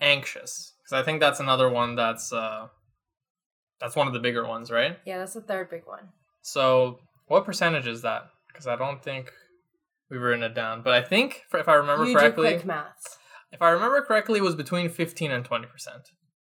anxious 0.00 0.72
cuz 0.84 0.92
I 0.92 1.02
think 1.02 1.20
that's 1.20 1.40
another 1.40 1.68
one 1.68 1.96
that's 1.96 2.32
uh 2.32 2.68
that's 3.80 3.96
one 3.96 4.06
of 4.06 4.12
the 4.12 4.20
bigger 4.20 4.46
ones, 4.46 4.70
right? 4.70 4.98
Yeah, 5.04 5.18
that's 5.18 5.34
the 5.34 5.40
third 5.40 5.68
big 5.70 5.86
one. 5.86 6.08
So, 6.42 6.98
what 7.26 7.44
percentage 7.44 7.86
is 7.86 8.02
that? 8.02 8.22
Cuz 8.54 8.66
I 8.66 8.76
don't 8.76 9.02
think 9.02 9.32
we've 10.10 10.20
written 10.22 10.42
it 10.42 10.54
down, 10.54 10.82
but 10.82 10.94
I 10.94 11.02
think 11.02 11.42
if 11.52 11.68
I 11.68 11.74
remember 11.74 12.04
you 12.06 12.16
correctly, 12.16 12.50
do 12.50 12.54
quick 12.56 12.66
maths. 12.66 13.18
if 13.52 13.60
I 13.62 13.70
remember 13.70 14.00
correctly 14.02 14.38
it 14.38 14.42
was 14.42 14.54
between 14.54 14.88
15 14.88 15.30
and 15.30 15.44
20%. 15.44 15.66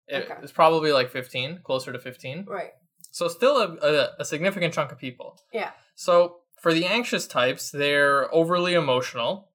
It, 0.08 0.24
Okay. 0.24 0.36
It's 0.42 0.52
probably 0.54 0.92
like 0.94 1.10
15, 1.10 1.62
closer 1.64 1.92
to 1.92 2.00
15. 2.00 2.46
Right. 2.48 2.72
So 3.12 3.28
still 3.28 3.58
a, 3.58 3.68
a, 3.90 4.10
a 4.20 4.26
significant 4.26 4.74
chunk 4.74 4.92
of 4.92 4.98
people. 5.00 5.38
Yeah. 5.52 5.72
So 5.96 6.42
for 6.62 6.74
the 6.74 6.86
anxious 6.86 7.28
types, 7.28 7.72
they're 7.72 8.34
overly 8.34 8.74
emotional 8.74 9.50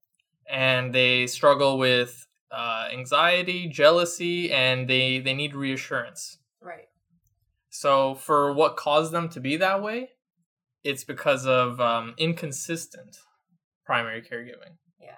and 0.49 0.95
they 0.95 1.27
struggle 1.27 1.79
with 1.79 2.27
uh, 2.51 2.89
anxiety, 2.93 3.69
jealousy, 3.69 4.53
and 4.53 4.89
they, 4.89 5.19
they 5.21 5.35
need 5.35 5.55
reassurance. 5.55 6.39
Right. 6.61 6.89
So 7.71 8.15
for 8.15 8.53
what 8.53 8.77
caused 8.77 9.13
them 9.13 9.29
to 9.31 9.41
be 9.41 9.57
that 9.57 9.83
way, 9.83 10.11
it's 10.85 11.05
because 11.05 11.47
of 11.47 11.81
um, 11.81 12.15
inconsistent 12.19 13.17
primary 13.87 14.21
caregiving. 14.21 14.77
Yeah. 15.01 15.17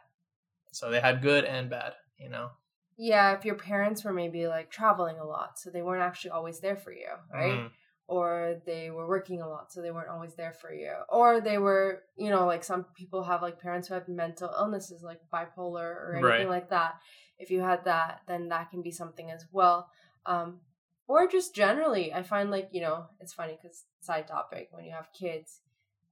So 0.72 0.90
they 0.90 1.00
had 1.00 1.22
good 1.22 1.44
and 1.44 1.68
bad, 1.68 1.94
you 2.18 2.28
know? 2.28 2.50
Yeah, 2.96 3.36
if 3.36 3.44
your 3.44 3.56
parents 3.56 4.04
were 4.04 4.12
maybe 4.12 4.46
like 4.46 4.70
traveling 4.70 5.18
a 5.18 5.24
lot, 5.24 5.58
so 5.58 5.70
they 5.70 5.82
weren't 5.82 6.02
actually 6.02 6.30
always 6.30 6.60
there 6.60 6.76
for 6.76 6.92
you, 6.92 7.08
right? 7.32 7.58
Mhm. 7.58 7.70
Or 8.06 8.60
they 8.66 8.90
were 8.90 9.08
working 9.08 9.40
a 9.40 9.48
lot, 9.48 9.72
so 9.72 9.80
they 9.80 9.90
weren't 9.90 10.10
always 10.10 10.34
there 10.34 10.52
for 10.52 10.72
you. 10.74 10.92
Or 11.08 11.40
they 11.40 11.56
were, 11.56 12.02
you 12.16 12.28
know, 12.28 12.44
like 12.46 12.62
some 12.62 12.84
people 12.94 13.22
have 13.24 13.40
like 13.40 13.58
parents 13.58 13.88
who 13.88 13.94
have 13.94 14.08
mental 14.08 14.54
illnesses 14.58 15.02
like 15.02 15.20
bipolar 15.32 15.82
or 16.04 16.14
anything 16.14 16.30
Right. 16.30 16.48
like 16.48 16.68
that. 16.68 16.96
If 17.38 17.50
you 17.50 17.62
had 17.62 17.84
that, 17.86 18.20
then 18.28 18.48
that 18.50 18.70
can 18.70 18.82
be 18.82 18.90
something 18.90 19.30
as 19.30 19.46
well. 19.50 19.88
Um, 20.26 20.60
or 21.06 21.26
just 21.26 21.54
generally, 21.54 22.12
I 22.12 22.22
find 22.22 22.50
like, 22.50 22.68
you 22.72 22.82
know, 22.82 23.06
it's 23.20 23.32
funny 23.32 23.58
because 23.60 23.84
side 24.00 24.28
topic, 24.28 24.68
when 24.70 24.84
you 24.84 24.92
have 24.92 25.08
kids, 25.18 25.60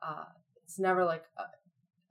uh, 0.01 0.25
it's 0.65 0.79
never 0.79 1.05
like 1.05 1.25
a, 1.39 1.45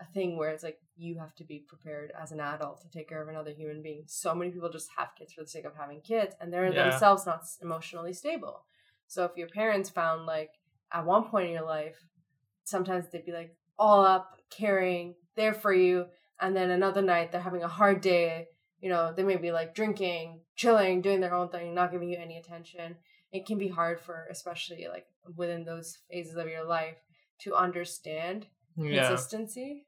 a 0.03 0.05
thing 0.13 0.37
where 0.37 0.49
it's 0.49 0.63
like 0.63 0.79
you 0.95 1.19
have 1.19 1.33
to 1.35 1.43
be 1.43 1.65
prepared 1.67 2.11
as 2.21 2.31
an 2.31 2.39
adult 2.39 2.81
to 2.81 2.89
take 2.89 3.09
care 3.09 3.21
of 3.21 3.29
another 3.29 3.51
human 3.51 3.81
being. 3.81 4.03
So 4.07 4.33
many 4.35 4.51
people 4.51 4.69
just 4.69 4.89
have 4.97 5.15
kids 5.17 5.33
for 5.33 5.41
the 5.41 5.49
sake 5.49 5.65
of 5.65 5.75
having 5.75 6.01
kids, 6.01 6.35
and 6.39 6.53
they're 6.53 6.71
Yeah. 6.71 6.83
themselves 6.83 7.25
not 7.25 7.43
emotionally 7.61 8.13
stable. 8.13 8.65
So 9.11 9.25
if 9.25 9.35
your 9.35 9.49
parents 9.49 9.89
found 9.89 10.25
like 10.25 10.51
at 10.93 11.05
one 11.05 11.25
point 11.25 11.47
in 11.47 11.51
your 11.51 11.65
life, 11.65 11.97
sometimes 12.63 13.09
they'd 13.09 13.25
be 13.25 13.33
like 13.33 13.53
all 13.77 14.05
up, 14.05 14.39
caring, 14.49 15.15
there 15.35 15.53
for 15.53 15.73
you, 15.73 16.05
and 16.39 16.55
then 16.55 16.71
another 16.71 17.01
night 17.01 17.29
they're 17.29 17.41
having 17.41 17.61
a 17.61 17.67
hard 17.67 17.99
day. 17.99 18.47
You 18.79 18.87
know, 18.87 19.11
they 19.13 19.23
may 19.23 19.35
be 19.35 19.51
like 19.51 19.75
drinking, 19.75 20.39
chilling, 20.55 21.01
doing 21.01 21.19
their 21.19 21.33
own 21.33 21.49
thing, 21.49 21.75
not 21.75 21.91
giving 21.91 22.07
you 22.07 22.17
any 22.17 22.37
attention. 22.37 22.95
It 23.33 23.45
can 23.45 23.57
be 23.57 23.67
hard 23.67 23.99
for, 23.99 24.27
especially 24.31 24.87
like 24.87 25.07
within 25.35 25.65
those 25.65 25.97
phases 26.09 26.37
of 26.37 26.47
your 26.47 26.63
life, 26.63 26.95
to 27.39 27.53
understand 27.53 28.47
Yeah. 28.77 29.09
consistency 29.09 29.87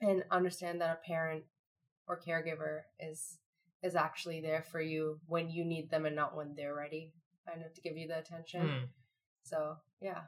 and 0.00 0.24
understand 0.32 0.80
that 0.80 0.98
a 1.00 1.06
parent 1.06 1.44
or 2.08 2.20
caregiver 2.20 2.80
is 2.98 3.38
is 3.84 3.94
actually 3.94 4.40
there 4.40 4.64
for 4.72 4.80
you 4.80 5.20
when 5.28 5.48
you 5.48 5.64
need 5.64 5.90
them 5.90 6.06
and 6.06 6.16
not 6.16 6.34
when 6.34 6.56
they're 6.56 6.74
ready 6.74 7.12
kind 7.46 7.62
of 7.64 7.72
to 7.74 7.80
give 7.80 7.96
you 7.96 8.06
the 8.08 8.18
attention 8.18 8.60
Hmm. 8.68 8.84
so 9.42 9.76
yeah 10.00 10.22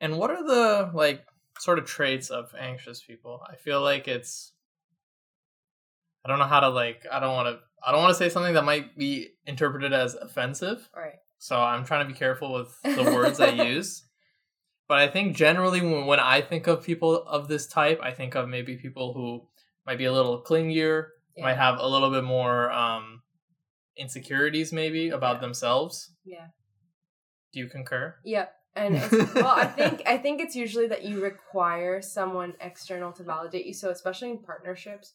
And 0.00 0.16
what 0.18 0.30
are 0.30 0.42
the 0.46 0.90
like 0.94 1.24
sort 1.58 1.78
of 1.78 1.84
traits 1.84 2.30
of 2.30 2.54
anxious 2.58 3.02
people? 3.02 3.42
I 3.46 3.56
feel 3.56 3.82
like 3.82 4.08
it's 4.08 4.52
I 6.24 6.28
don't 6.28 6.38
know 6.38 6.46
how 6.46 6.60
to 6.60 6.68
like 6.68 7.06
I 7.10 7.20
don't 7.20 7.34
want 7.34 7.48
to 7.48 7.60
I 7.86 7.92
don't 7.92 8.02
want 8.02 8.10
to 8.10 8.18
say 8.18 8.28
something 8.28 8.54
that 8.54 8.64
might 8.64 8.96
be 8.96 9.28
interpreted 9.46 9.92
as 9.92 10.14
offensive. 10.14 10.88
right 10.94 11.14
So 11.38 11.56
I'm 11.60 11.84
trying 11.84 12.06
to 12.06 12.12
be 12.12 12.18
careful 12.18 12.52
with 12.52 12.80
the 12.82 13.04
words 13.04 13.40
I 13.40 13.50
use. 13.50 14.04
But 14.88 14.98
I 14.98 15.08
think 15.08 15.36
generally 15.36 15.80
when, 15.80 16.06
when 16.06 16.18
I 16.20 16.40
think 16.40 16.66
of 16.66 16.82
people 16.84 17.22
of 17.26 17.46
this 17.48 17.66
type, 17.66 18.00
I 18.02 18.10
think 18.12 18.34
of 18.34 18.48
maybe 18.48 18.76
people 18.76 19.12
who 19.14 19.46
might 19.86 19.98
be 19.98 20.06
a 20.06 20.12
little 20.12 20.42
clingier, 20.42 21.08
yeah 21.36 21.44
might 21.44 21.56
have 21.56 21.78
a 21.78 21.86
little 21.86 22.10
bit 22.10 22.24
more 22.24 22.70
um 22.72 23.22
insecurities 24.00 24.72
maybe 24.72 25.10
about 25.10 25.36
Yeah. 25.36 25.40
themselves. 25.42 26.10
yeah 26.24 26.46
Do 27.52 27.60
you 27.60 27.68
concur? 27.68 28.16
Yep. 28.24 28.48
And 28.76 28.96
it's, 28.96 29.34
well, 29.34 29.46
I 29.64 29.66
think 29.66 30.02
I 30.06 30.16
think 30.18 30.40
it's 30.40 30.54
usually 30.56 30.86
that 30.88 31.02
you 31.04 31.20
require 31.20 32.00
someone 32.00 32.54
external 32.60 33.12
to 33.14 33.24
validate 33.24 33.66
you. 33.66 33.74
So 33.74 33.90
especially 33.90 34.30
in 34.30 34.38
partnerships, 34.38 35.14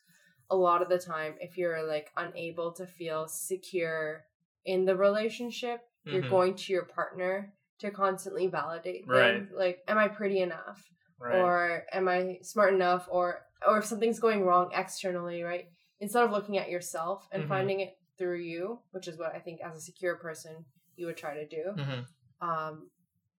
a 0.49 0.55
lot 0.55 0.81
of 0.81 0.89
the 0.89 0.99
time, 0.99 1.35
if 1.39 1.57
you're 1.57 1.87
like 1.87 2.11
unable 2.17 2.73
to 2.73 2.85
feel 2.85 3.27
secure 3.27 4.25
in 4.65 4.85
the 4.85 4.95
relationship, 4.95 5.79
you're 6.03 6.23
Mhm. 6.23 6.29
going 6.29 6.55
to 6.55 6.73
your 6.73 6.85
partner 6.85 7.53
to 7.79 7.91
constantly 7.91 8.47
validate 8.47 9.03
Right. 9.07 9.39
things. 9.39 9.51
Like, 9.51 9.77
am 9.87 9.97
I 9.97 10.07
pretty 10.09 10.39
enough? 10.41 10.79
Right. 11.17 11.35
Or 11.39 11.83
am 11.91 12.07
I 12.09 12.39
smart 12.41 12.73
enough? 12.73 13.07
Or 13.09 13.41
or 13.67 13.77
if 13.79 13.85
something's 13.85 14.19
going 14.19 14.43
wrong 14.45 14.71
externally, 14.73 15.41
right? 15.41 15.65
Instead 15.99 16.23
of 16.25 16.31
looking 16.31 16.57
at 16.57 16.69
yourself 16.69 17.27
and 17.31 17.43
Mhm. 17.43 17.47
finding 17.47 17.79
it 17.79 17.97
through 18.17 18.37
you, 18.39 18.79
which 18.91 19.07
is 19.07 19.17
what 19.17 19.35
I 19.35 19.39
think 19.39 19.61
as 19.61 19.75
a 19.77 19.81
secure 19.81 20.15
person 20.15 20.65
you 20.95 21.05
would 21.07 21.17
try 21.17 21.35
to 21.35 21.45
do 21.47 21.73
Mhm. 21.75 22.05
um, 22.41 22.89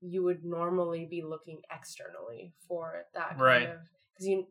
you 0.02 0.24
would 0.24 0.44
normally 0.44 1.06
be 1.06 1.22
looking 1.22 1.62
externally 1.72 2.54
for 2.68 3.06
that 3.14 3.30
kind 3.30 3.42
Right. 3.42 3.70
of 3.70 3.80
because 4.14 4.28
you 4.28 4.48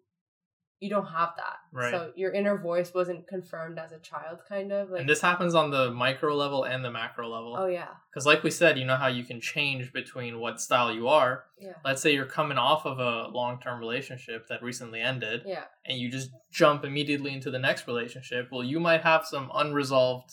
you 0.85 0.91
don't 0.91 1.07
have 1.21 1.33
that 1.43 1.57
Right. 1.73 1.91
so 1.95 2.13
your 2.15 2.31
inner 2.39 2.57
voice 2.71 2.91
wasn't 2.99 3.27
confirmed 3.27 3.79
as 3.85 3.91
a 3.93 3.99
child 4.11 4.37
kind 4.49 4.71
of 4.71 4.91
like 4.91 5.01
and 5.01 5.09
this 5.09 5.23
happens 5.31 5.55
on 5.55 5.71
the 5.71 5.85
micro 6.05 6.31
level 6.37 6.65
and 6.65 6.85
the 6.85 6.91
macro 6.91 7.27
level. 7.37 7.57
oh 7.59 7.67
yeah 7.67 7.93
Because, 8.11 8.27
like 8.27 8.43
we 8.43 8.51
said, 8.51 8.79
you 8.79 8.85
know 8.85 8.97
how 9.05 9.11
you 9.19 9.25
can 9.31 9.41
change 9.41 9.93
between 10.01 10.33
what 10.43 10.61
style 10.61 10.93
you 10.99 11.09
are. 11.09 11.33
yeah 11.67 11.73
Let's 11.89 12.03
say 12.03 12.13
you're 12.13 12.27
coming 12.41 12.59
off 12.59 12.83
of 12.93 12.97
a 12.99 13.29
long 13.41 13.55
term 13.65 13.77
relationship 13.81 14.41
that 14.51 14.63
recently 14.71 15.01
ended, 15.01 15.39
yeah 15.47 15.65
and 15.89 15.99
you 16.01 16.07
just 16.11 16.31
jump 16.61 16.85
immediately 16.85 17.33
into 17.33 17.51
the 17.51 17.59
next 17.69 17.83
relationship. 17.93 18.43
Well, 18.53 18.65
you 18.73 18.79
might 18.89 19.03
have 19.11 19.23
some 19.35 19.47
unresolved 19.63 20.31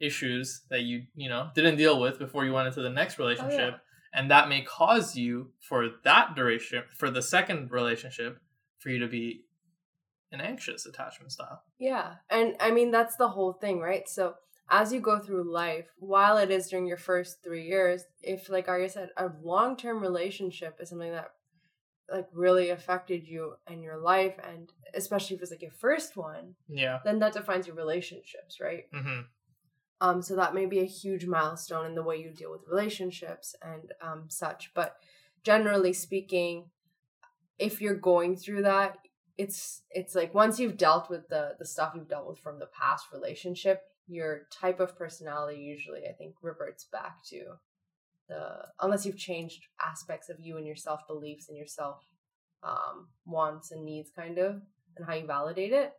issues 0.00 0.62
that 0.70 0.82
you 0.82 1.02
you 1.14 1.28
know 1.28 1.48
didn't 1.54 1.76
deal 1.76 2.00
with 2.00 2.18
before 2.18 2.44
you 2.44 2.52
went 2.52 2.68
into 2.68 2.82
the 2.82 2.90
next 3.00 3.18
oh, 3.18 3.24
relationship, 3.24 3.74
Oh, 3.76 3.80
and 4.16 4.30
that 4.30 4.48
may 4.48 4.62
cause 4.62 5.16
you 5.16 5.50
for 5.68 5.88
that 6.04 6.34
duration 6.34 6.82
for 6.96 7.10
the 7.10 7.22
second 7.22 7.70
relationship 7.70 8.38
for 8.78 8.90
you 8.90 8.98
to 8.98 9.08
be 9.08 9.42
an 10.34 10.40
anxious 10.40 10.84
attachment 10.86 11.32
style. 11.32 11.62
Yeah. 11.78 12.14
And 12.30 12.56
I 12.60 12.70
mean, 12.70 12.90
that's 12.90 13.16
the 13.16 13.28
whole 13.28 13.54
thing, 13.54 13.80
right? 13.80 14.08
So 14.08 14.34
as 14.70 14.92
you 14.92 15.00
go 15.00 15.18
through 15.18 15.50
life, 15.52 15.86
while 15.98 16.36
it 16.38 16.50
is 16.50 16.68
during 16.68 16.86
your 16.86 16.96
first 16.96 17.42
three 17.42 17.66
years, 17.66 18.04
if, 18.22 18.48
like 18.48 18.68
Arya 18.68 18.88
said, 18.90 19.10
a 19.16 19.30
long 19.42 19.76
term 19.76 20.00
relationship 20.00 20.78
is 20.80 20.88
something 20.90 21.12
that 21.12 21.30
like 22.10 22.26
really 22.32 22.70
affected 22.70 23.26
you 23.26 23.54
and 23.66 23.82
your 23.82 23.96
life, 23.96 24.34
and 24.46 24.70
especially 24.94 25.36
if 25.36 25.42
it's 25.42 25.50
like 25.50 25.62
your 25.62 25.70
first 25.70 26.16
one, 26.16 26.54
Yeah. 26.68 26.98
then 27.04 27.18
that 27.20 27.32
defines 27.32 27.66
your 27.66 27.76
relationships, 27.76 28.60
right? 28.60 28.84
hmm 28.92 29.20
Um, 30.00 30.20
so 30.22 30.36
that 30.36 30.54
may 30.54 30.66
be 30.66 30.80
a 30.80 30.84
huge 30.84 31.24
milestone 31.24 31.86
in 31.86 31.94
the 31.94 32.02
way 32.02 32.18
you 32.18 32.30
deal 32.30 32.50
with 32.50 32.68
relationships 32.68 33.54
and 33.62 33.92
um, 34.02 34.24
such. 34.28 34.72
But 34.74 34.96
generally 35.44 35.92
speaking, 35.92 36.70
if 37.58 37.80
you're 37.80 37.94
going 37.94 38.36
through 38.36 38.62
that, 38.62 38.98
it's 39.36 39.82
it's 39.90 40.14
like 40.14 40.34
once 40.34 40.58
you've 40.60 40.76
dealt 40.76 41.10
with 41.10 41.28
the 41.28 41.54
the 41.58 41.66
stuff 41.66 41.92
you've 41.94 42.08
dealt 42.08 42.28
with 42.28 42.38
from 42.38 42.58
the 42.58 42.68
past 42.78 43.06
relationship, 43.12 43.82
your 44.06 44.42
type 44.52 44.80
of 44.80 44.96
personality 44.96 45.60
usually 45.60 46.02
I 46.08 46.12
think 46.12 46.34
reverts 46.42 46.84
back 46.84 47.24
to 47.30 47.44
the 48.28 48.66
unless 48.80 49.04
you've 49.04 49.18
changed 49.18 49.62
aspects 49.84 50.28
of 50.28 50.40
you 50.40 50.56
and 50.56 50.66
your 50.66 50.76
self 50.76 51.06
beliefs 51.06 51.48
and 51.48 51.56
your 51.56 51.66
self 51.66 51.98
um, 52.62 53.08
wants 53.26 53.70
and 53.70 53.84
needs 53.84 54.10
kind 54.14 54.38
of 54.38 54.62
and 54.96 55.06
how 55.06 55.14
you 55.14 55.26
validate 55.26 55.72
it, 55.72 55.92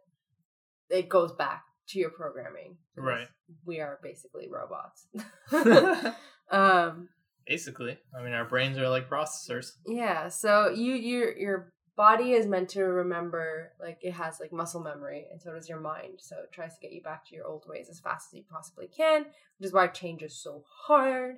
it 0.89 1.09
goes 1.09 1.31
back 1.33 1.63
to 1.89 1.99
your 1.99 2.09
programming. 2.09 2.77
Right. 2.95 3.27
We 3.65 3.79
are 3.81 3.99
basically 4.01 4.49
robots. 4.49 5.07
um 6.51 7.09
Basically, 7.47 7.95
I 8.17 8.23
mean, 8.23 8.33
our 8.33 8.45
brains 8.45 8.77
are 8.79 8.89
like 8.89 9.07
processors. 9.07 9.73
yeah, 9.85 10.29
so 10.29 10.69
you 10.69 10.93
your 10.93 11.37
your 11.37 11.73
body 11.95 12.33
is 12.33 12.45
meant 12.45 12.69
to 12.69 12.83
remember 12.83 13.71
like 13.79 13.99
it 14.01 14.11
has 14.11 14.39
like 14.39 14.51
muscle 14.51 14.81
memory 14.81 15.27
and 15.31 15.41
so 15.41 15.53
does 15.53 15.69
your 15.69 15.79
mind. 15.79 16.19
So 16.19 16.35
it 16.43 16.51
tries 16.51 16.75
to 16.75 16.81
get 16.81 16.91
you 16.91 17.01
back 17.01 17.25
to 17.27 17.35
your 17.35 17.45
old 17.45 17.65
ways 17.67 17.89
as 17.89 17.99
fast 17.99 18.29
as 18.29 18.37
you 18.37 18.43
possibly 18.49 18.87
can, 18.87 19.25
which 19.57 19.67
is 19.67 19.73
why 19.73 19.87
change 19.87 20.21
is 20.21 20.35
so 20.35 20.63
hard. 20.67 21.37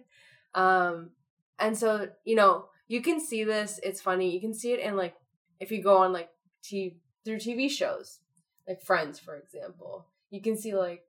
Um 0.56 1.12
and 1.60 1.78
so, 1.78 2.10
you 2.26 2.36
know, 2.36 2.66
you 2.88 3.02
can 3.02 3.20
see 3.20 3.44
this, 3.44 3.80
it's 3.84 4.02
funny. 4.02 4.32
You 4.32 4.40
can 4.40 4.54
see 4.54 4.74
it 4.74 4.80
in 4.80 4.96
like 4.96 5.16
if 5.60 5.72
you 5.72 5.82
go 5.82 5.98
on 5.98 6.12
like 6.12 6.30
t- 6.64 6.98
through 7.24 7.38
TV 7.38 7.70
shows, 7.70 8.20
like 8.68 8.82
Friends 8.82 9.20
for 9.20 9.36
example. 9.36 10.08
You 10.32 10.42
can 10.42 10.58
see 10.58 10.76
like 10.76 11.04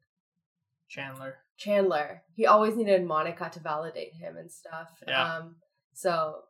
Chandler. 0.88 1.36
Chandler. 1.56 2.22
He 2.34 2.46
always 2.46 2.76
needed 2.76 3.04
Monica 3.04 3.50
to 3.52 3.60
validate 3.60 4.14
him 4.14 4.36
and 4.36 4.50
stuff. 4.50 4.90
Yeah. 5.06 5.36
Um 5.36 5.56
so 5.94 6.42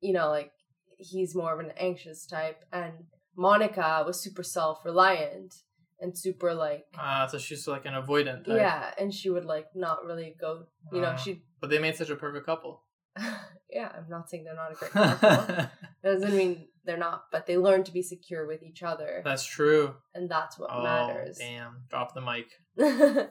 you 0.00 0.12
know, 0.12 0.30
like 0.30 0.52
he's 0.98 1.34
more 1.34 1.52
of 1.52 1.60
an 1.60 1.72
anxious 1.76 2.26
type 2.26 2.64
and 2.72 2.92
Monica 3.36 4.02
was 4.06 4.20
super 4.20 4.42
self-reliant 4.42 5.54
and 6.00 6.16
super 6.18 6.52
like 6.54 6.84
Ah, 6.98 7.26
so 7.30 7.38
she's 7.38 7.66
like 7.68 7.86
an 7.86 7.94
avoidant 7.94 8.44
type. 8.44 8.56
yeah, 8.56 8.90
and 8.98 9.12
she 9.14 9.30
would 9.30 9.44
like 9.44 9.66
not 9.74 10.04
really 10.04 10.34
go, 10.40 10.66
you 10.92 11.00
know, 11.00 11.12
Ah. 11.14 11.16
she 11.16 11.42
But 11.60 11.70
they 11.70 11.78
made 11.78 11.96
such 11.96 12.10
a 12.10 12.16
perfect 12.16 12.44
couple. 12.46 12.82
yeah, 13.70 13.90
I'm 13.96 14.08
not 14.08 14.28
saying 14.28 14.44
they're 14.44 14.54
not 14.54 14.72
a 14.72 14.74
great 14.74 14.90
couple. 14.92 15.66
doesn't 16.02 16.36
mean 16.36 16.68
they're 16.84 16.96
not, 16.96 17.24
but 17.30 17.46
they 17.46 17.56
learn 17.56 17.84
to 17.84 17.92
be 17.92 18.02
secure 18.02 18.46
with 18.46 18.62
each 18.62 18.82
other 18.82 19.22
That's 19.24 19.44
true. 19.44 19.94
and 20.14 20.28
that's 20.28 20.58
what 20.58 20.70
oh, 20.72 20.82
matters. 20.82 21.38
damn. 21.38 21.84
Drop 21.88 22.14
the 22.14 22.20
mic. 22.20 22.48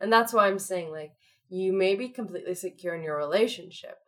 and 0.00 0.12
that's 0.12 0.32
why 0.32 0.46
I'm 0.46 0.58
saying 0.58 0.90
like 0.90 1.12
you 1.50 1.72
may 1.72 1.94
be 1.94 2.08
completely 2.08 2.54
secure 2.54 2.94
in 2.94 3.02
your 3.02 3.16
relationship, 3.16 3.98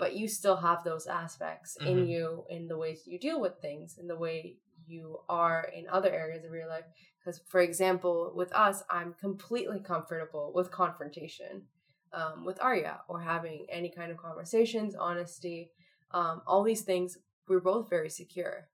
but 0.00 0.16
you 0.16 0.26
still 0.26 0.56
have 0.56 0.82
those 0.82 1.06
aspects 1.06 1.76
in 1.76 1.98
Mhm. 1.98 2.08
you 2.08 2.46
in 2.48 2.66
the 2.66 2.76
ways 2.76 3.06
you 3.06 3.18
deal 3.18 3.40
with 3.40 3.60
things, 3.60 3.98
in 3.98 4.08
the 4.08 4.16
way 4.16 4.56
you 4.86 5.22
are 5.28 5.64
in 5.64 5.86
other 5.88 6.10
areas 6.10 6.42
of 6.44 6.52
your 6.52 6.66
life. 6.66 6.86
Because, 7.18 7.38
for 7.52 7.60
example, 7.60 8.32
with 8.34 8.50
us, 8.52 8.82
I'm 8.88 9.12
completely 9.14 9.78
comfortable 9.78 10.52
with 10.52 10.70
confrontation 10.70 11.68
um, 12.12 12.44
with 12.44 12.60
Arya 12.60 13.02
or 13.06 13.20
having 13.20 13.66
any 13.68 13.88
kind 13.88 14.10
of 14.10 14.16
conversations, 14.16 14.96
honesty, 14.96 15.70
um, 16.10 16.42
all 16.44 16.64
these 16.64 16.82
things. 16.82 17.18
We're 17.46 17.60
both 17.60 17.88
very 17.88 18.10
secure. 18.10 18.68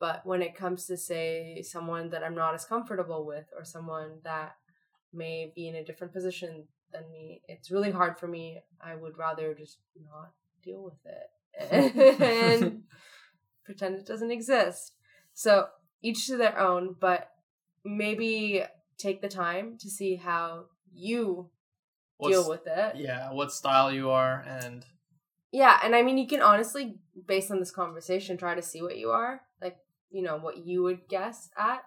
But 0.00 0.26
when 0.26 0.42
it 0.42 0.56
comes 0.56 0.86
to, 0.86 0.96
say, 0.96 1.62
someone 1.62 2.10
that 2.10 2.24
I'm 2.24 2.34
not 2.34 2.54
as 2.54 2.64
comfortable 2.64 3.24
with 3.26 3.46
or 3.56 3.64
someone 3.64 4.20
that 4.24 4.56
may 5.12 5.52
be 5.54 5.68
in 5.68 5.76
a 5.76 5.84
different 5.84 6.12
position 6.12 6.66
than 6.90 7.08
me, 7.12 7.42
it's 7.46 7.70
really 7.70 7.92
hard 7.92 8.18
for 8.18 8.26
me. 8.26 8.62
I 8.80 8.96
would 8.96 9.16
rather 9.18 9.54
just 9.54 9.78
not 9.94 10.32
deal 10.62 10.82
with 10.82 10.98
it 11.04 11.30
and 11.70 12.82
pretend 13.64 13.96
it 13.96 14.06
doesn't 14.06 14.30
exist. 14.30 14.92
So 15.34 15.66
each 16.02 16.26
to 16.26 16.36
their 16.36 16.58
own, 16.58 16.96
but 16.98 17.30
maybe 17.84 18.64
take 18.98 19.22
the 19.22 19.28
time 19.28 19.76
to 19.78 19.90
see 19.90 20.16
how 20.16 20.66
you 20.92 21.50
deal 22.22 22.48
with 22.48 22.66
it. 22.66 22.96
Yeah, 22.96 23.32
what 23.32 23.52
style 23.52 23.92
you 23.92 24.10
are, 24.10 24.44
and 24.46 24.84
Yeah, 25.52 25.78
and 25.82 25.94
I 25.94 26.02
mean, 26.02 26.18
you 26.18 26.26
can 26.26 26.42
honestly, 26.42 26.98
based 27.26 27.50
on 27.50 27.60
this 27.60 27.70
conversation, 27.70 28.36
try 28.36 28.54
to 28.54 28.62
see 28.62 28.82
what 28.82 28.98
you 28.98 29.10
are, 29.10 29.42
like, 29.62 29.76
you 30.10 30.22
know, 30.22 30.36
what 30.36 30.58
you 30.58 30.82
would 30.82 31.08
guess 31.08 31.50
at, 31.56 31.82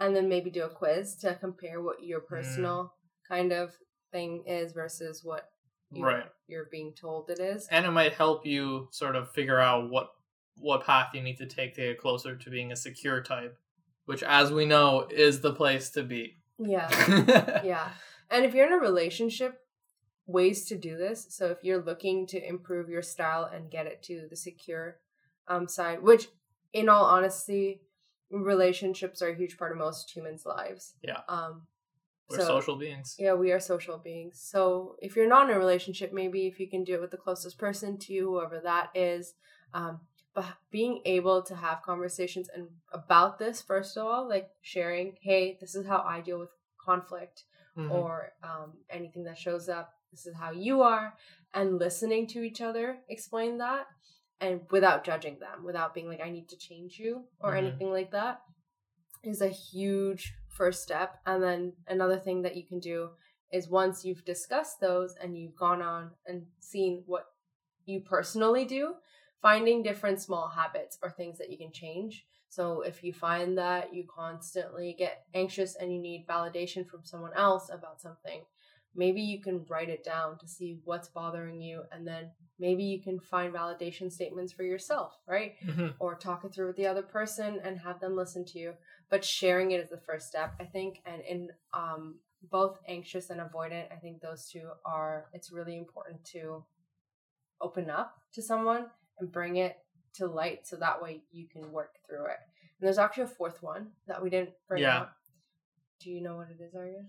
and 0.00 0.14
then 0.14 0.28
maybe 0.28 0.50
do 0.50 0.64
a 0.64 0.68
quiz 0.68 1.16
to 1.16 1.34
compare 1.36 1.80
what 1.80 2.02
your 2.02 2.20
mm. 2.20 2.26
personal 2.26 2.94
kind 3.28 3.52
of 3.52 3.76
thing 4.12 4.44
is 4.46 4.72
versus 4.72 5.22
what 5.24 5.50
you're, 5.92 6.06
Right. 6.06 6.24
you're 6.46 6.68
being 6.70 6.92
told 6.92 7.30
it 7.30 7.40
is. 7.40 7.66
and 7.70 7.86
it 7.86 7.90
might 7.90 8.12
help 8.14 8.44
you 8.46 8.88
sort 8.90 9.16
of 9.16 9.30
figure 9.32 9.58
out 9.58 9.88
what 9.90 10.10
what 10.60 10.84
path 10.84 11.10
you 11.14 11.22
need 11.22 11.36
to 11.38 11.46
take 11.46 11.74
to 11.74 11.80
get 11.82 11.98
closer 11.98 12.34
to 12.34 12.50
being 12.50 12.72
a 12.72 12.76
secure 12.76 13.22
type, 13.22 13.56
which, 14.06 14.22
as 14.24 14.50
we 14.50 14.64
know, 14.66 15.06
is 15.08 15.40
the 15.40 15.52
place 15.52 15.90
to 15.90 16.02
be. 16.02 16.36
Yeah, 16.58 17.62
yeah. 17.64 17.90
And 18.28 18.44
if 18.44 18.54
you're 18.54 18.66
in 18.66 18.72
a 18.72 18.78
relationship, 18.78 19.60
ways 20.26 20.64
to 20.66 20.76
do 20.76 20.96
this. 20.96 21.26
So 21.30 21.46
if 21.46 21.58
you're 21.62 21.80
looking 21.82 22.26
to 22.26 22.44
improve 22.44 22.88
your 22.88 23.02
style 23.02 23.44
and 23.44 23.70
get 23.70 23.86
it 23.86 24.02
to 24.04 24.26
the 24.28 24.34
secure 24.36 24.96
um, 25.46 25.68
side, 25.68 26.02
which, 26.02 26.26
in 26.72 26.88
all 26.88 27.04
honesty, 27.04 27.80
relationships 28.30 29.22
are 29.22 29.28
a 29.28 29.34
huge 29.36 29.56
part 29.58 29.72
of 29.72 29.78
most 29.78 30.10
humans' 30.14 30.44
lives. 30.44 30.94
Yeah. 31.02 31.20
Um, 31.28 31.62
We're 32.30 32.38
So- 32.38 32.44
social 32.46 32.76
beings. 32.76 33.16
Yeah, 33.18 33.34
we 33.34 33.52
are 33.52 33.60
social 33.60 33.98
beings. 33.98 34.40
So 34.40 34.96
if 35.00 35.16
you're 35.16 35.28
not 35.28 35.48
in 35.48 35.56
a 35.56 35.58
relationship, 35.58 36.12
maybe 36.12 36.46
if 36.46 36.60
you 36.60 36.68
can 36.68 36.84
do 36.84 36.94
it 36.94 37.00
with 37.00 37.10
the 37.10 37.16
closest 37.16 37.58
person 37.58 37.98
to 37.98 38.12
you, 38.12 38.26
whoever 38.32 38.60
that 38.60 38.90
is, 38.94 39.34
um, 39.72 40.00
but 40.34 40.44
being 40.70 41.00
able 41.04 41.42
to 41.42 41.56
have 41.56 41.82
conversations 41.82 42.48
and 42.54 42.68
about 42.92 43.38
this 43.38 43.62
first 43.62 43.96
of 43.96 44.06
all, 44.06 44.28
like 44.28 44.50
sharing, 44.60 45.16
hey, 45.22 45.56
this 45.60 45.74
is 45.74 45.86
how 45.86 46.02
I 46.06 46.20
deal 46.20 46.38
with 46.38 46.50
conflict 46.78 47.44
Mhm. 47.76 47.90
or 47.90 48.32
um, 48.42 48.84
anything 48.90 49.24
that 49.24 49.38
shows 49.38 49.68
up. 49.68 49.94
This 50.10 50.26
is 50.26 50.34
how 50.36 50.50
you 50.52 50.82
are, 50.82 51.16
and 51.54 51.78
listening 51.78 52.26
to 52.28 52.42
each 52.42 52.60
other 52.60 53.02
explain 53.08 53.58
that, 53.58 53.86
and 54.40 54.66
without 54.70 55.04
judging 55.04 55.38
them, 55.38 55.64
without 55.64 55.92
being 55.94 56.08
like, 56.08 56.20
I 56.20 56.30
need 56.30 56.48
to 56.50 56.56
change 56.56 56.98
you 56.98 57.28
or 57.40 57.52
Mhm. 57.52 57.56
anything 57.58 57.90
like 57.90 58.10
that, 58.12 58.42
is 59.24 59.40
a 59.42 59.48
huge 59.48 60.34
first 60.58 60.82
step. 60.82 61.20
And 61.24 61.42
then 61.42 61.72
another 61.86 62.18
thing 62.18 62.42
that 62.42 62.56
you 62.56 62.64
can 62.66 62.80
do 62.80 63.10
is 63.50 63.70
once 63.70 64.04
you've 64.04 64.24
discussed 64.24 64.80
those 64.80 65.14
and 65.22 65.38
you've 65.38 65.56
gone 65.56 65.80
on 65.80 66.10
and 66.26 66.42
seen 66.60 67.04
what 67.06 67.26
you 67.86 68.00
personally 68.00 68.66
do, 68.66 68.94
finding 69.40 69.82
different 69.82 70.20
small 70.20 70.48
habits 70.48 70.98
or 71.02 71.10
things 71.10 71.38
that 71.38 71.50
you 71.50 71.56
can 71.56 71.72
change. 71.72 72.26
So 72.50 72.82
if 72.82 73.04
you 73.04 73.12
find 73.12 73.56
that 73.56 73.94
you 73.94 74.04
constantly 74.14 74.94
get 74.98 75.24
anxious 75.32 75.76
and 75.76 75.92
you 75.92 76.00
need 76.00 76.26
validation 76.26 76.86
from 76.86 77.04
someone 77.04 77.32
else 77.36 77.70
about 77.72 78.00
something, 78.00 78.42
maybe 78.94 79.20
you 79.20 79.40
can 79.40 79.64
write 79.68 79.88
it 79.88 80.04
down 80.04 80.38
to 80.38 80.48
see 80.48 80.80
what's 80.84 81.08
bothering 81.08 81.60
you 81.60 81.84
and 81.92 82.06
then 82.06 82.30
maybe 82.58 82.82
you 82.82 83.00
can 83.00 83.20
find 83.20 83.54
validation 83.54 84.10
statements 84.10 84.52
for 84.52 84.64
yourself, 84.64 85.12
right? 85.26 85.54
Mhm. 85.64 85.94
or 86.00 86.14
talk 86.14 86.44
it 86.44 86.52
through 86.52 86.66
with 86.66 86.76
the 86.76 86.86
other 86.86 87.02
person 87.02 87.60
and 87.62 87.78
have 87.78 88.00
them 88.00 88.16
listen 88.16 88.44
to 88.44 88.58
you 88.58 88.74
but 89.10 89.24
sharing 89.24 89.70
it 89.72 89.80
is 89.80 89.90
the 89.90 90.00
first 90.06 90.28
step 90.28 90.54
i 90.60 90.64
think 90.64 91.00
and 91.06 91.22
in 91.22 91.48
um 91.74 92.16
both 92.50 92.78
anxious 92.86 93.30
and 93.30 93.40
avoidant 93.40 93.90
i 93.92 93.96
think 93.96 94.20
those 94.20 94.48
two 94.48 94.68
are 94.84 95.26
it's 95.32 95.50
really 95.50 95.76
important 95.76 96.22
to 96.24 96.64
open 97.60 97.90
up 97.90 98.16
to 98.32 98.42
someone 98.42 98.86
and 99.18 99.32
bring 99.32 99.56
it 99.56 99.78
to 100.14 100.26
light 100.26 100.66
so 100.66 100.76
that 100.76 101.02
way 101.02 101.22
you 101.32 101.46
can 101.48 101.70
work 101.72 101.94
through 102.06 102.26
it. 102.26 102.38
And 102.80 102.86
there's 102.86 102.98
actually 102.98 103.24
a 103.24 103.28
fourth 103.28 103.62
one 103.62 103.88
that 104.06 104.22
we 104.22 104.30
didn't 104.30 104.50
bring 104.66 104.82
Yeah. 104.82 105.00
up. 105.02 105.16
Do 106.00 106.10
you 106.10 106.20
know 106.20 106.36
what 106.36 106.48
it 106.50 106.60
is 106.60 106.74
Arya? 106.74 107.04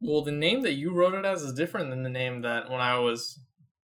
Well, 0.00 0.22
the 0.22 0.32
name 0.32 0.62
that 0.62 0.72
you 0.74 0.92
wrote 0.92 1.14
it 1.14 1.24
as 1.24 1.42
is 1.42 1.54
different 1.54 1.90
than 1.90 2.02
the 2.02 2.10
name 2.10 2.42
that 2.42 2.70
when 2.70 2.80
I 2.80 2.98
was 2.98 3.38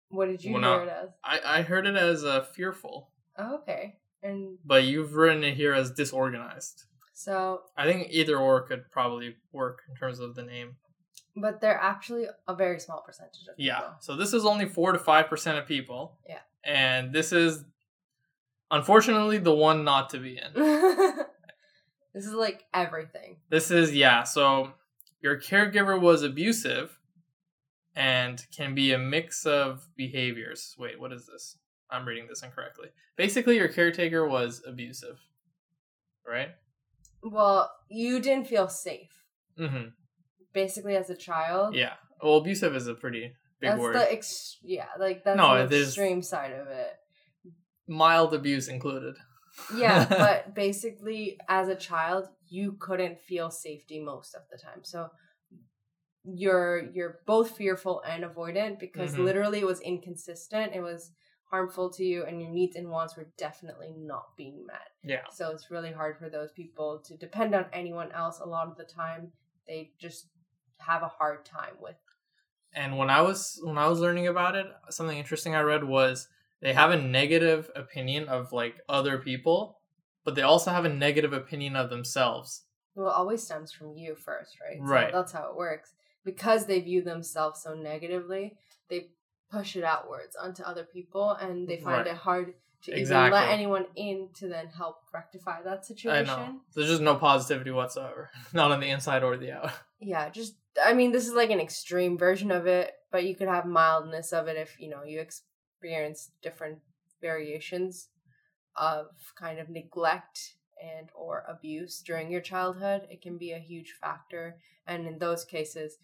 what 0.10 0.28
did 0.28 0.44
you 0.44 0.52
hear 0.52 0.62
not- 0.62 0.88
it 0.88 0.90
as? 0.90 1.10
I, 1.24 1.60
I 1.60 1.62
heard 1.64 1.88
it 1.88 1.96
as 1.96 2.24
uh, 2.24 2.42
fearful, 2.44 3.12
oh, 3.38 3.56
okay 3.56 3.98
and 4.24 4.58
but 4.66 4.84
you've 4.84 5.14
written 5.14 5.44
it 5.44 5.56
here 5.56 5.74
as 5.74 5.92
disorganized. 5.92 6.84
so 7.14 7.62
I 7.78 7.86
think 7.86 8.08
either 8.10 8.38
or 8.38 8.62
could 8.62 8.90
probably 8.92 9.36
work 9.52 9.82
in 9.90 9.96
terms 9.96 10.20
of 10.20 10.36
the 10.36 10.44
name. 10.44 10.78
But 11.36 11.62
they're 11.62 11.80
actually 11.80 12.26
a 12.48 12.56
very 12.56 12.80
small 12.80 13.02
percentage 13.06 13.42
of 13.50 13.58
people. 13.58 13.66
Yeah. 13.66 13.82
So 14.02 14.16
this 14.16 14.34
is 14.34 14.46
only 14.46 14.68
4 14.68 14.92
to 14.92 15.00
5% 15.00 15.60
of 15.60 15.68
people. 15.68 16.20
Yeah. 16.30 16.40
And 16.64 17.12
this 17.12 17.32
is 17.32 17.64
unfortunately 18.70 19.40
the 19.40 19.54
one 19.54 19.84
not 19.84 20.12
to 20.12 20.20
be 20.20 20.38
in. 20.38 20.54
this 22.14 22.26
is 22.26 22.34
like 22.34 22.66
everything. 22.74 23.38
This 23.50 23.72
is 23.72 23.96
yeah, 23.96 24.24
so 24.24 24.74
your 25.22 25.40
caregiver 25.40 26.00
was 26.00 26.22
abusive 26.22 27.00
and 27.96 28.46
can 28.56 28.76
be 28.76 28.92
a 28.92 28.98
mix 28.98 29.46
of 29.46 29.88
behaviors. 29.96 30.76
Wait, 30.78 31.00
what 31.00 31.14
is 31.14 31.28
this? 31.28 31.58
I'm 31.94 32.06
reading 32.08 32.26
this 32.28 32.44
incorrectly. 32.44 32.88
Basically, 33.16 33.56
your 33.56 33.68
caretaker 33.70 34.28
was 34.28 34.62
abusive. 34.68 35.20
Right? 36.28 36.50
Well, 37.22 37.72
you 37.90 38.20
didn't 38.20 38.48
feel 38.48 38.68
safe. 38.68 39.12
Mm-hmm. 39.60 39.90
Basically 40.54 40.96
as 40.96 41.10
a 41.10 41.16
child. 41.16 41.76
Yeah. 41.76 41.94
Well, 42.22 42.38
abusive 42.38 42.76
is 42.76 42.88
a 42.88 42.94
pretty 42.96 43.34
big 43.60 43.70
that's 43.72 43.80
word. 43.82 43.96
the 43.96 44.12
ex- 44.12 44.58
yeah, 44.64 44.88
like 45.00 45.24
that's 45.24 45.38
No, 45.38 45.68
the 45.68 45.84
extreme 45.84 46.22
side 46.22 46.52
of 46.54 46.68
it. 46.68 46.94
Mild 47.88 48.34
abuse 48.34 48.68
included. 48.68 49.16
Yeah, 49.76 50.06
but 50.10 50.56
basically, 50.56 51.38
as 51.48 51.68
a 51.68 51.76
child, 51.76 52.28
you 52.50 52.74
couldn't 52.80 53.20
feel 53.20 53.52
safety 53.52 54.00
most 54.02 54.34
of 54.36 54.42
the 54.52 54.58
time. 54.58 54.84
So 54.84 55.10
you're 56.24 56.90
you're 56.94 57.20
both 57.26 57.52
fearful 57.58 58.02
and 58.08 58.24
avoidant 58.24 58.80
because 58.80 59.14
Mhm. 59.16 59.26
literally 59.26 59.60
it 59.60 59.68
was 59.68 59.82
inconsistent. 59.82 60.74
It 60.74 60.82
was 60.82 61.12
harmful 61.54 61.88
to 61.88 62.04
you, 62.04 62.26
and 62.26 62.42
your 62.42 62.50
needs 62.50 62.76
and 62.76 62.89
wants 62.89 63.16
were 63.16 63.28
definitely 63.38 63.94
not 63.96 64.36
being 64.36 64.66
met. 64.66 64.89
Yeah. 65.04 65.22
So 65.32 65.52
it's 65.52 65.70
really 65.70 65.92
hard 65.92 66.18
for 66.18 66.28
those 66.28 66.52
people 66.52 67.04
to 67.06 67.16
depend 67.16 67.54
on 67.54 67.66
anyone 67.72 68.12
else. 68.12 68.39
A 68.39 68.50
lot 68.50 68.68
of 68.68 68.76
the 68.76 68.84
time, 68.84 69.32
they 69.68 69.92
just 70.00 70.30
have 70.80 71.04
a 71.04 71.08
hard 71.08 71.46
time 71.46 71.76
with. 71.80 71.94
And 72.74 72.98
when 72.98 73.12
I 73.12 73.22
was 73.22 73.60
when 73.63 73.78
I 73.78 73.88
was 73.88 74.00
learning 74.00 74.28
about 74.28 74.56
it, 74.56 74.66
something 74.89 75.16
interesting 75.16 75.54
I 75.54 75.62
read 75.62 75.84
was 75.84 76.28
they 76.60 76.74
have 76.74 76.89
a 76.89 77.00
negative 77.00 77.70
opinion 77.76 78.30
of 78.30 78.52
like 78.52 78.78
other 78.89 79.20
people, 79.20 79.78
but 80.26 80.34
they 80.34 80.42
also 80.42 80.72
have 80.72 80.86
a 80.86 80.89
negative 80.89 81.34
opinion 81.34 81.76
of 81.76 81.92
themselves. 81.92 82.63
Well, 82.96 83.10
it 83.10 83.16
always 83.16 83.44
stems 83.44 83.72
from 83.72 83.96
you 83.96 84.16
first, 84.16 84.58
right? 84.60 84.80
Right. 84.82 85.12
So 85.12 85.18
that's 85.18 85.34
how 85.34 85.52
it 85.52 85.56
works. 85.56 85.94
Because 86.26 86.66
they 86.66 86.80
view 86.80 87.04
themselves 87.04 87.62
so 87.62 87.76
negatively, 87.76 88.56
they 88.89 89.10
push 89.54 89.76
it 89.76 89.84
outwards 89.84 90.36
onto 90.36 90.63
other 90.63 90.84
people, 90.84 91.32
and 91.32 91.68
they 91.68 91.78
find 91.78 91.98
Right. 92.06 92.08
it 92.08 92.16
hard 92.16 92.56
to 92.84 93.00
even 93.00 93.32
let 93.32 93.50
anyone 93.50 93.86
in 93.96 94.30
to 94.34 94.48
then 94.50 94.68
help 94.68 94.98
rectify 95.13 95.62
that 95.62 95.80
I 95.80 95.82
situation. 95.84 96.26
know. 96.26 96.62
There's 96.74 96.89
just 96.89 97.02
no 97.02 97.16
positivity 97.16 97.72
whatsoever. 97.72 98.30
Not 98.54 98.72
on 98.72 98.80
the 98.82 98.89
inside 98.89 99.24
or 99.24 99.38
the 99.38 99.52
out. 99.52 99.72
Yeah, 100.06 100.28
just 100.28 100.56
I 100.84 100.92
mean, 100.94 101.13
this 101.13 101.28
is 101.30 101.34
like 101.34 101.50
an 101.50 101.62
extreme 101.62 102.18
version 102.18 102.52
of 102.52 102.68
it, 102.68 102.92
but 103.10 103.24
you 103.24 103.36
could 103.36 103.48
have 103.48 103.66
mildness 103.66 104.34
of 104.34 104.50
it 104.50 104.58
if 104.58 104.78
you 104.78 104.89
know 104.89 105.04
you 105.04 105.22
experience 105.22 106.32
different 106.42 106.80
variations 107.22 108.10
of 108.76 109.08
kind 109.39 109.60
of 109.60 109.70
neglect 109.70 110.56
and 110.84 111.08
or 111.16 111.46
abuse 111.48 112.02
during 112.02 112.30
your 112.30 112.42
childhood. 112.42 113.08
It 113.10 113.22
can 113.22 113.38
be 113.38 113.54
a 113.54 113.60
huge 113.60 113.92
factor, 114.02 114.58
and 114.86 115.08
in 115.08 115.20
those 115.20 115.46
cases, 115.46 116.00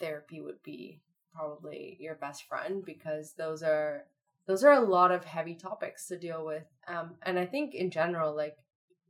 therapy 0.00 0.40
would 0.40 0.60
be 0.64 1.00
probably 1.34 1.96
your 2.00 2.14
best 2.14 2.44
friend 2.48 2.84
because 2.84 3.34
those 3.36 3.62
are 3.62 4.04
those 4.46 4.62
are 4.62 4.72
a 4.72 4.80
lot 4.80 5.10
of 5.10 5.24
heavy 5.24 5.54
topics 5.54 6.06
to 6.08 6.18
deal 6.18 6.44
with. 6.44 6.64
Um, 6.86 7.14
and 7.22 7.38
I 7.38 7.46
think 7.46 7.74
in 7.74 7.90
general, 7.90 8.36
like 8.36 8.56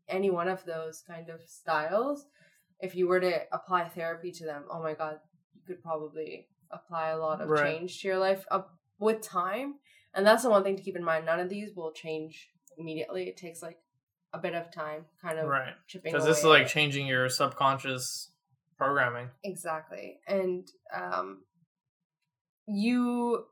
any 0.09 0.31
one 0.31 0.49
of 0.49 0.65
those 0.65 1.03
kind 1.07 1.29
of 1.29 1.41
styles 1.47 2.27
if 2.81 2.95
you 2.95 3.09
were 3.09 3.21
to 3.21 3.41
apply 3.53 3.89
therapy 3.89 4.31
to 4.33 4.45
them, 4.45 4.65
oh 4.71 4.83
my 4.83 4.95
god, 4.95 5.19
you 5.55 5.63
could 5.67 5.83
probably 5.83 6.49
apply 6.71 7.09
a 7.09 7.19
lot 7.19 7.41
of 7.41 7.49
Right. 7.49 7.63
change 7.65 8.01
to 8.01 8.09
your 8.09 8.19
life 8.19 8.45
up 8.51 8.79
with 8.99 9.23
time. 9.23 9.77
And 10.13 10.27
that's 10.27 10.43
the 10.43 10.51
one 10.51 10.63
thing 10.63 10.77
to 10.77 10.83
keep 10.83 10.97
in 10.97 11.05
mind. 11.05 11.27
None 11.27 11.41
of 11.41 11.49
these 11.49 11.75
will 11.75 11.93
change 11.93 12.51
immediately. 12.77 13.29
It 13.29 13.37
takes 13.37 13.63
like 13.63 13.79
a 14.33 14.39
bit 14.39 14.55
of 14.55 14.71
time, 14.71 15.07
kind 15.23 15.39
of 15.39 15.49
Right. 15.49 15.75
chipping 15.87 16.13
Because 16.13 16.27
this 16.27 16.39
is 16.39 16.45
like 16.45 16.67
changing 16.67 17.07
your 17.07 17.29
subconscious 17.29 18.31
programming. 18.77 19.31
exactly, 19.43 20.21
and 20.27 20.69
um, 20.93 21.45
you 22.67 23.47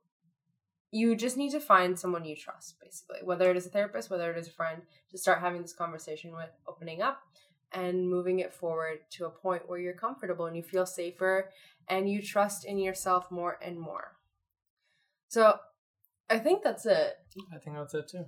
you 0.92 1.16
just 1.16 1.38
need 1.38 1.50
to 1.50 1.60
find 1.60 1.98
someone 1.98 2.24
you 2.24 2.36
trust, 2.36 2.76
basically, 2.78 3.20
whether 3.24 3.50
it 3.50 3.56
is 3.56 3.66
a 3.66 3.70
therapist, 3.70 4.10
whether 4.10 4.30
it 4.30 4.36
is 4.36 4.48
a 4.48 4.52
friend, 4.52 4.82
to 5.10 5.16
start 5.16 5.40
having 5.40 5.62
this 5.62 5.72
conversation 5.72 6.34
with, 6.34 6.50
opening 6.68 7.00
up, 7.00 7.22
and 7.72 8.10
moving 8.10 8.40
it 8.40 8.52
forward 8.52 8.98
to 9.12 9.24
a 9.24 9.30
point 9.30 9.66
where 9.66 9.78
you're 9.78 9.94
comfortable 9.94 10.44
and 10.44 10.54
you 10.54 10.62
feel 10.62 10.84
safer 10.84 11.48
and 11.88 12.10
you 12.10 12.20
trust 12.20 12.66
in 12.66 12.78
yourself 12.78 13.30
more 13.30 13.58
and 13.62 13.80
more. 13.80 14.18
So, 15.28 15.58
I 16.28 16.38
think 16.38 16.62
that's 16.62 16.84
it. 16.84 17.14
I 17.54 17.58
think 17.58 17.76
that's 17.76 17.94
it 17.94 18.08
too. 18.08 18.26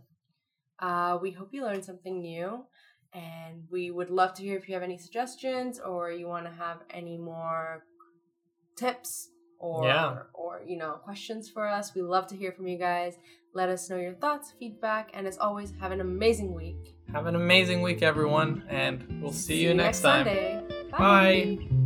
Uh, 0.79 1.19
we 1.21 1.33
hope 1.33 1.51
you 1.53 1.63
learned 1.63 1.85
something 1.85 2.23
new, 2.23 2.65
and 3.13 3.65
we 3.71 3.91
would 3.91 4.09
love 4.09 4.33
to 4.35 4.43
hear 4.43 4.57
if 4.57 4.69
you 4.69 4.75
have 4.75 4.83
any 4.83 4.97
suggestions 4.97 5.79
or 5.79 6.11
you 6.11 6.29
want 6.29 6.47
to 6.47 6.53
have 6.53 6.79
any 6.89 7.19
more 7.19 7.85
tips 8.77 9.29
or 9.59 9.87
Yeah. 9.87 10.19
or 10.33 10.61
you 10.67 10.77
know 10.77 10.93
questions 11.05 11.49
for 11.49 11.67
us. 11.67 11.95
We 11.95 12.03
love 12.03 12.27
to 12.29 12.37
hear 12.37 12.53
from 12.53 12.67
you 12.67 12.79
guys. 12.79 13.19
Let 13.53 13.69
us 13.69 13.89
know 13.89 13.97
your 13.97 14.15
thoughts, 14.15 14.53
feedback, 14.59 15.11
and 15.15 15.27
as 15.27 15.39
always, 15.39 15.73
have 15.81 15.93
an 15.93 16.01
amazing 16.01 16.55
week. 16.55 16.97
Have 17.13 17.27
an 17.27 17.37
amazing 17.37 17.83
week, 17.83 18.03
everyone, 18.03 18.65
and 18.69 19.23
we'll 19.23 19.31
see, 19.33 19.63
you, 19.63 19.75
next, 19.75 20.01
time. 20.01 20.27
Sunday. 20.27 20.63
Bye. 20.91 21.84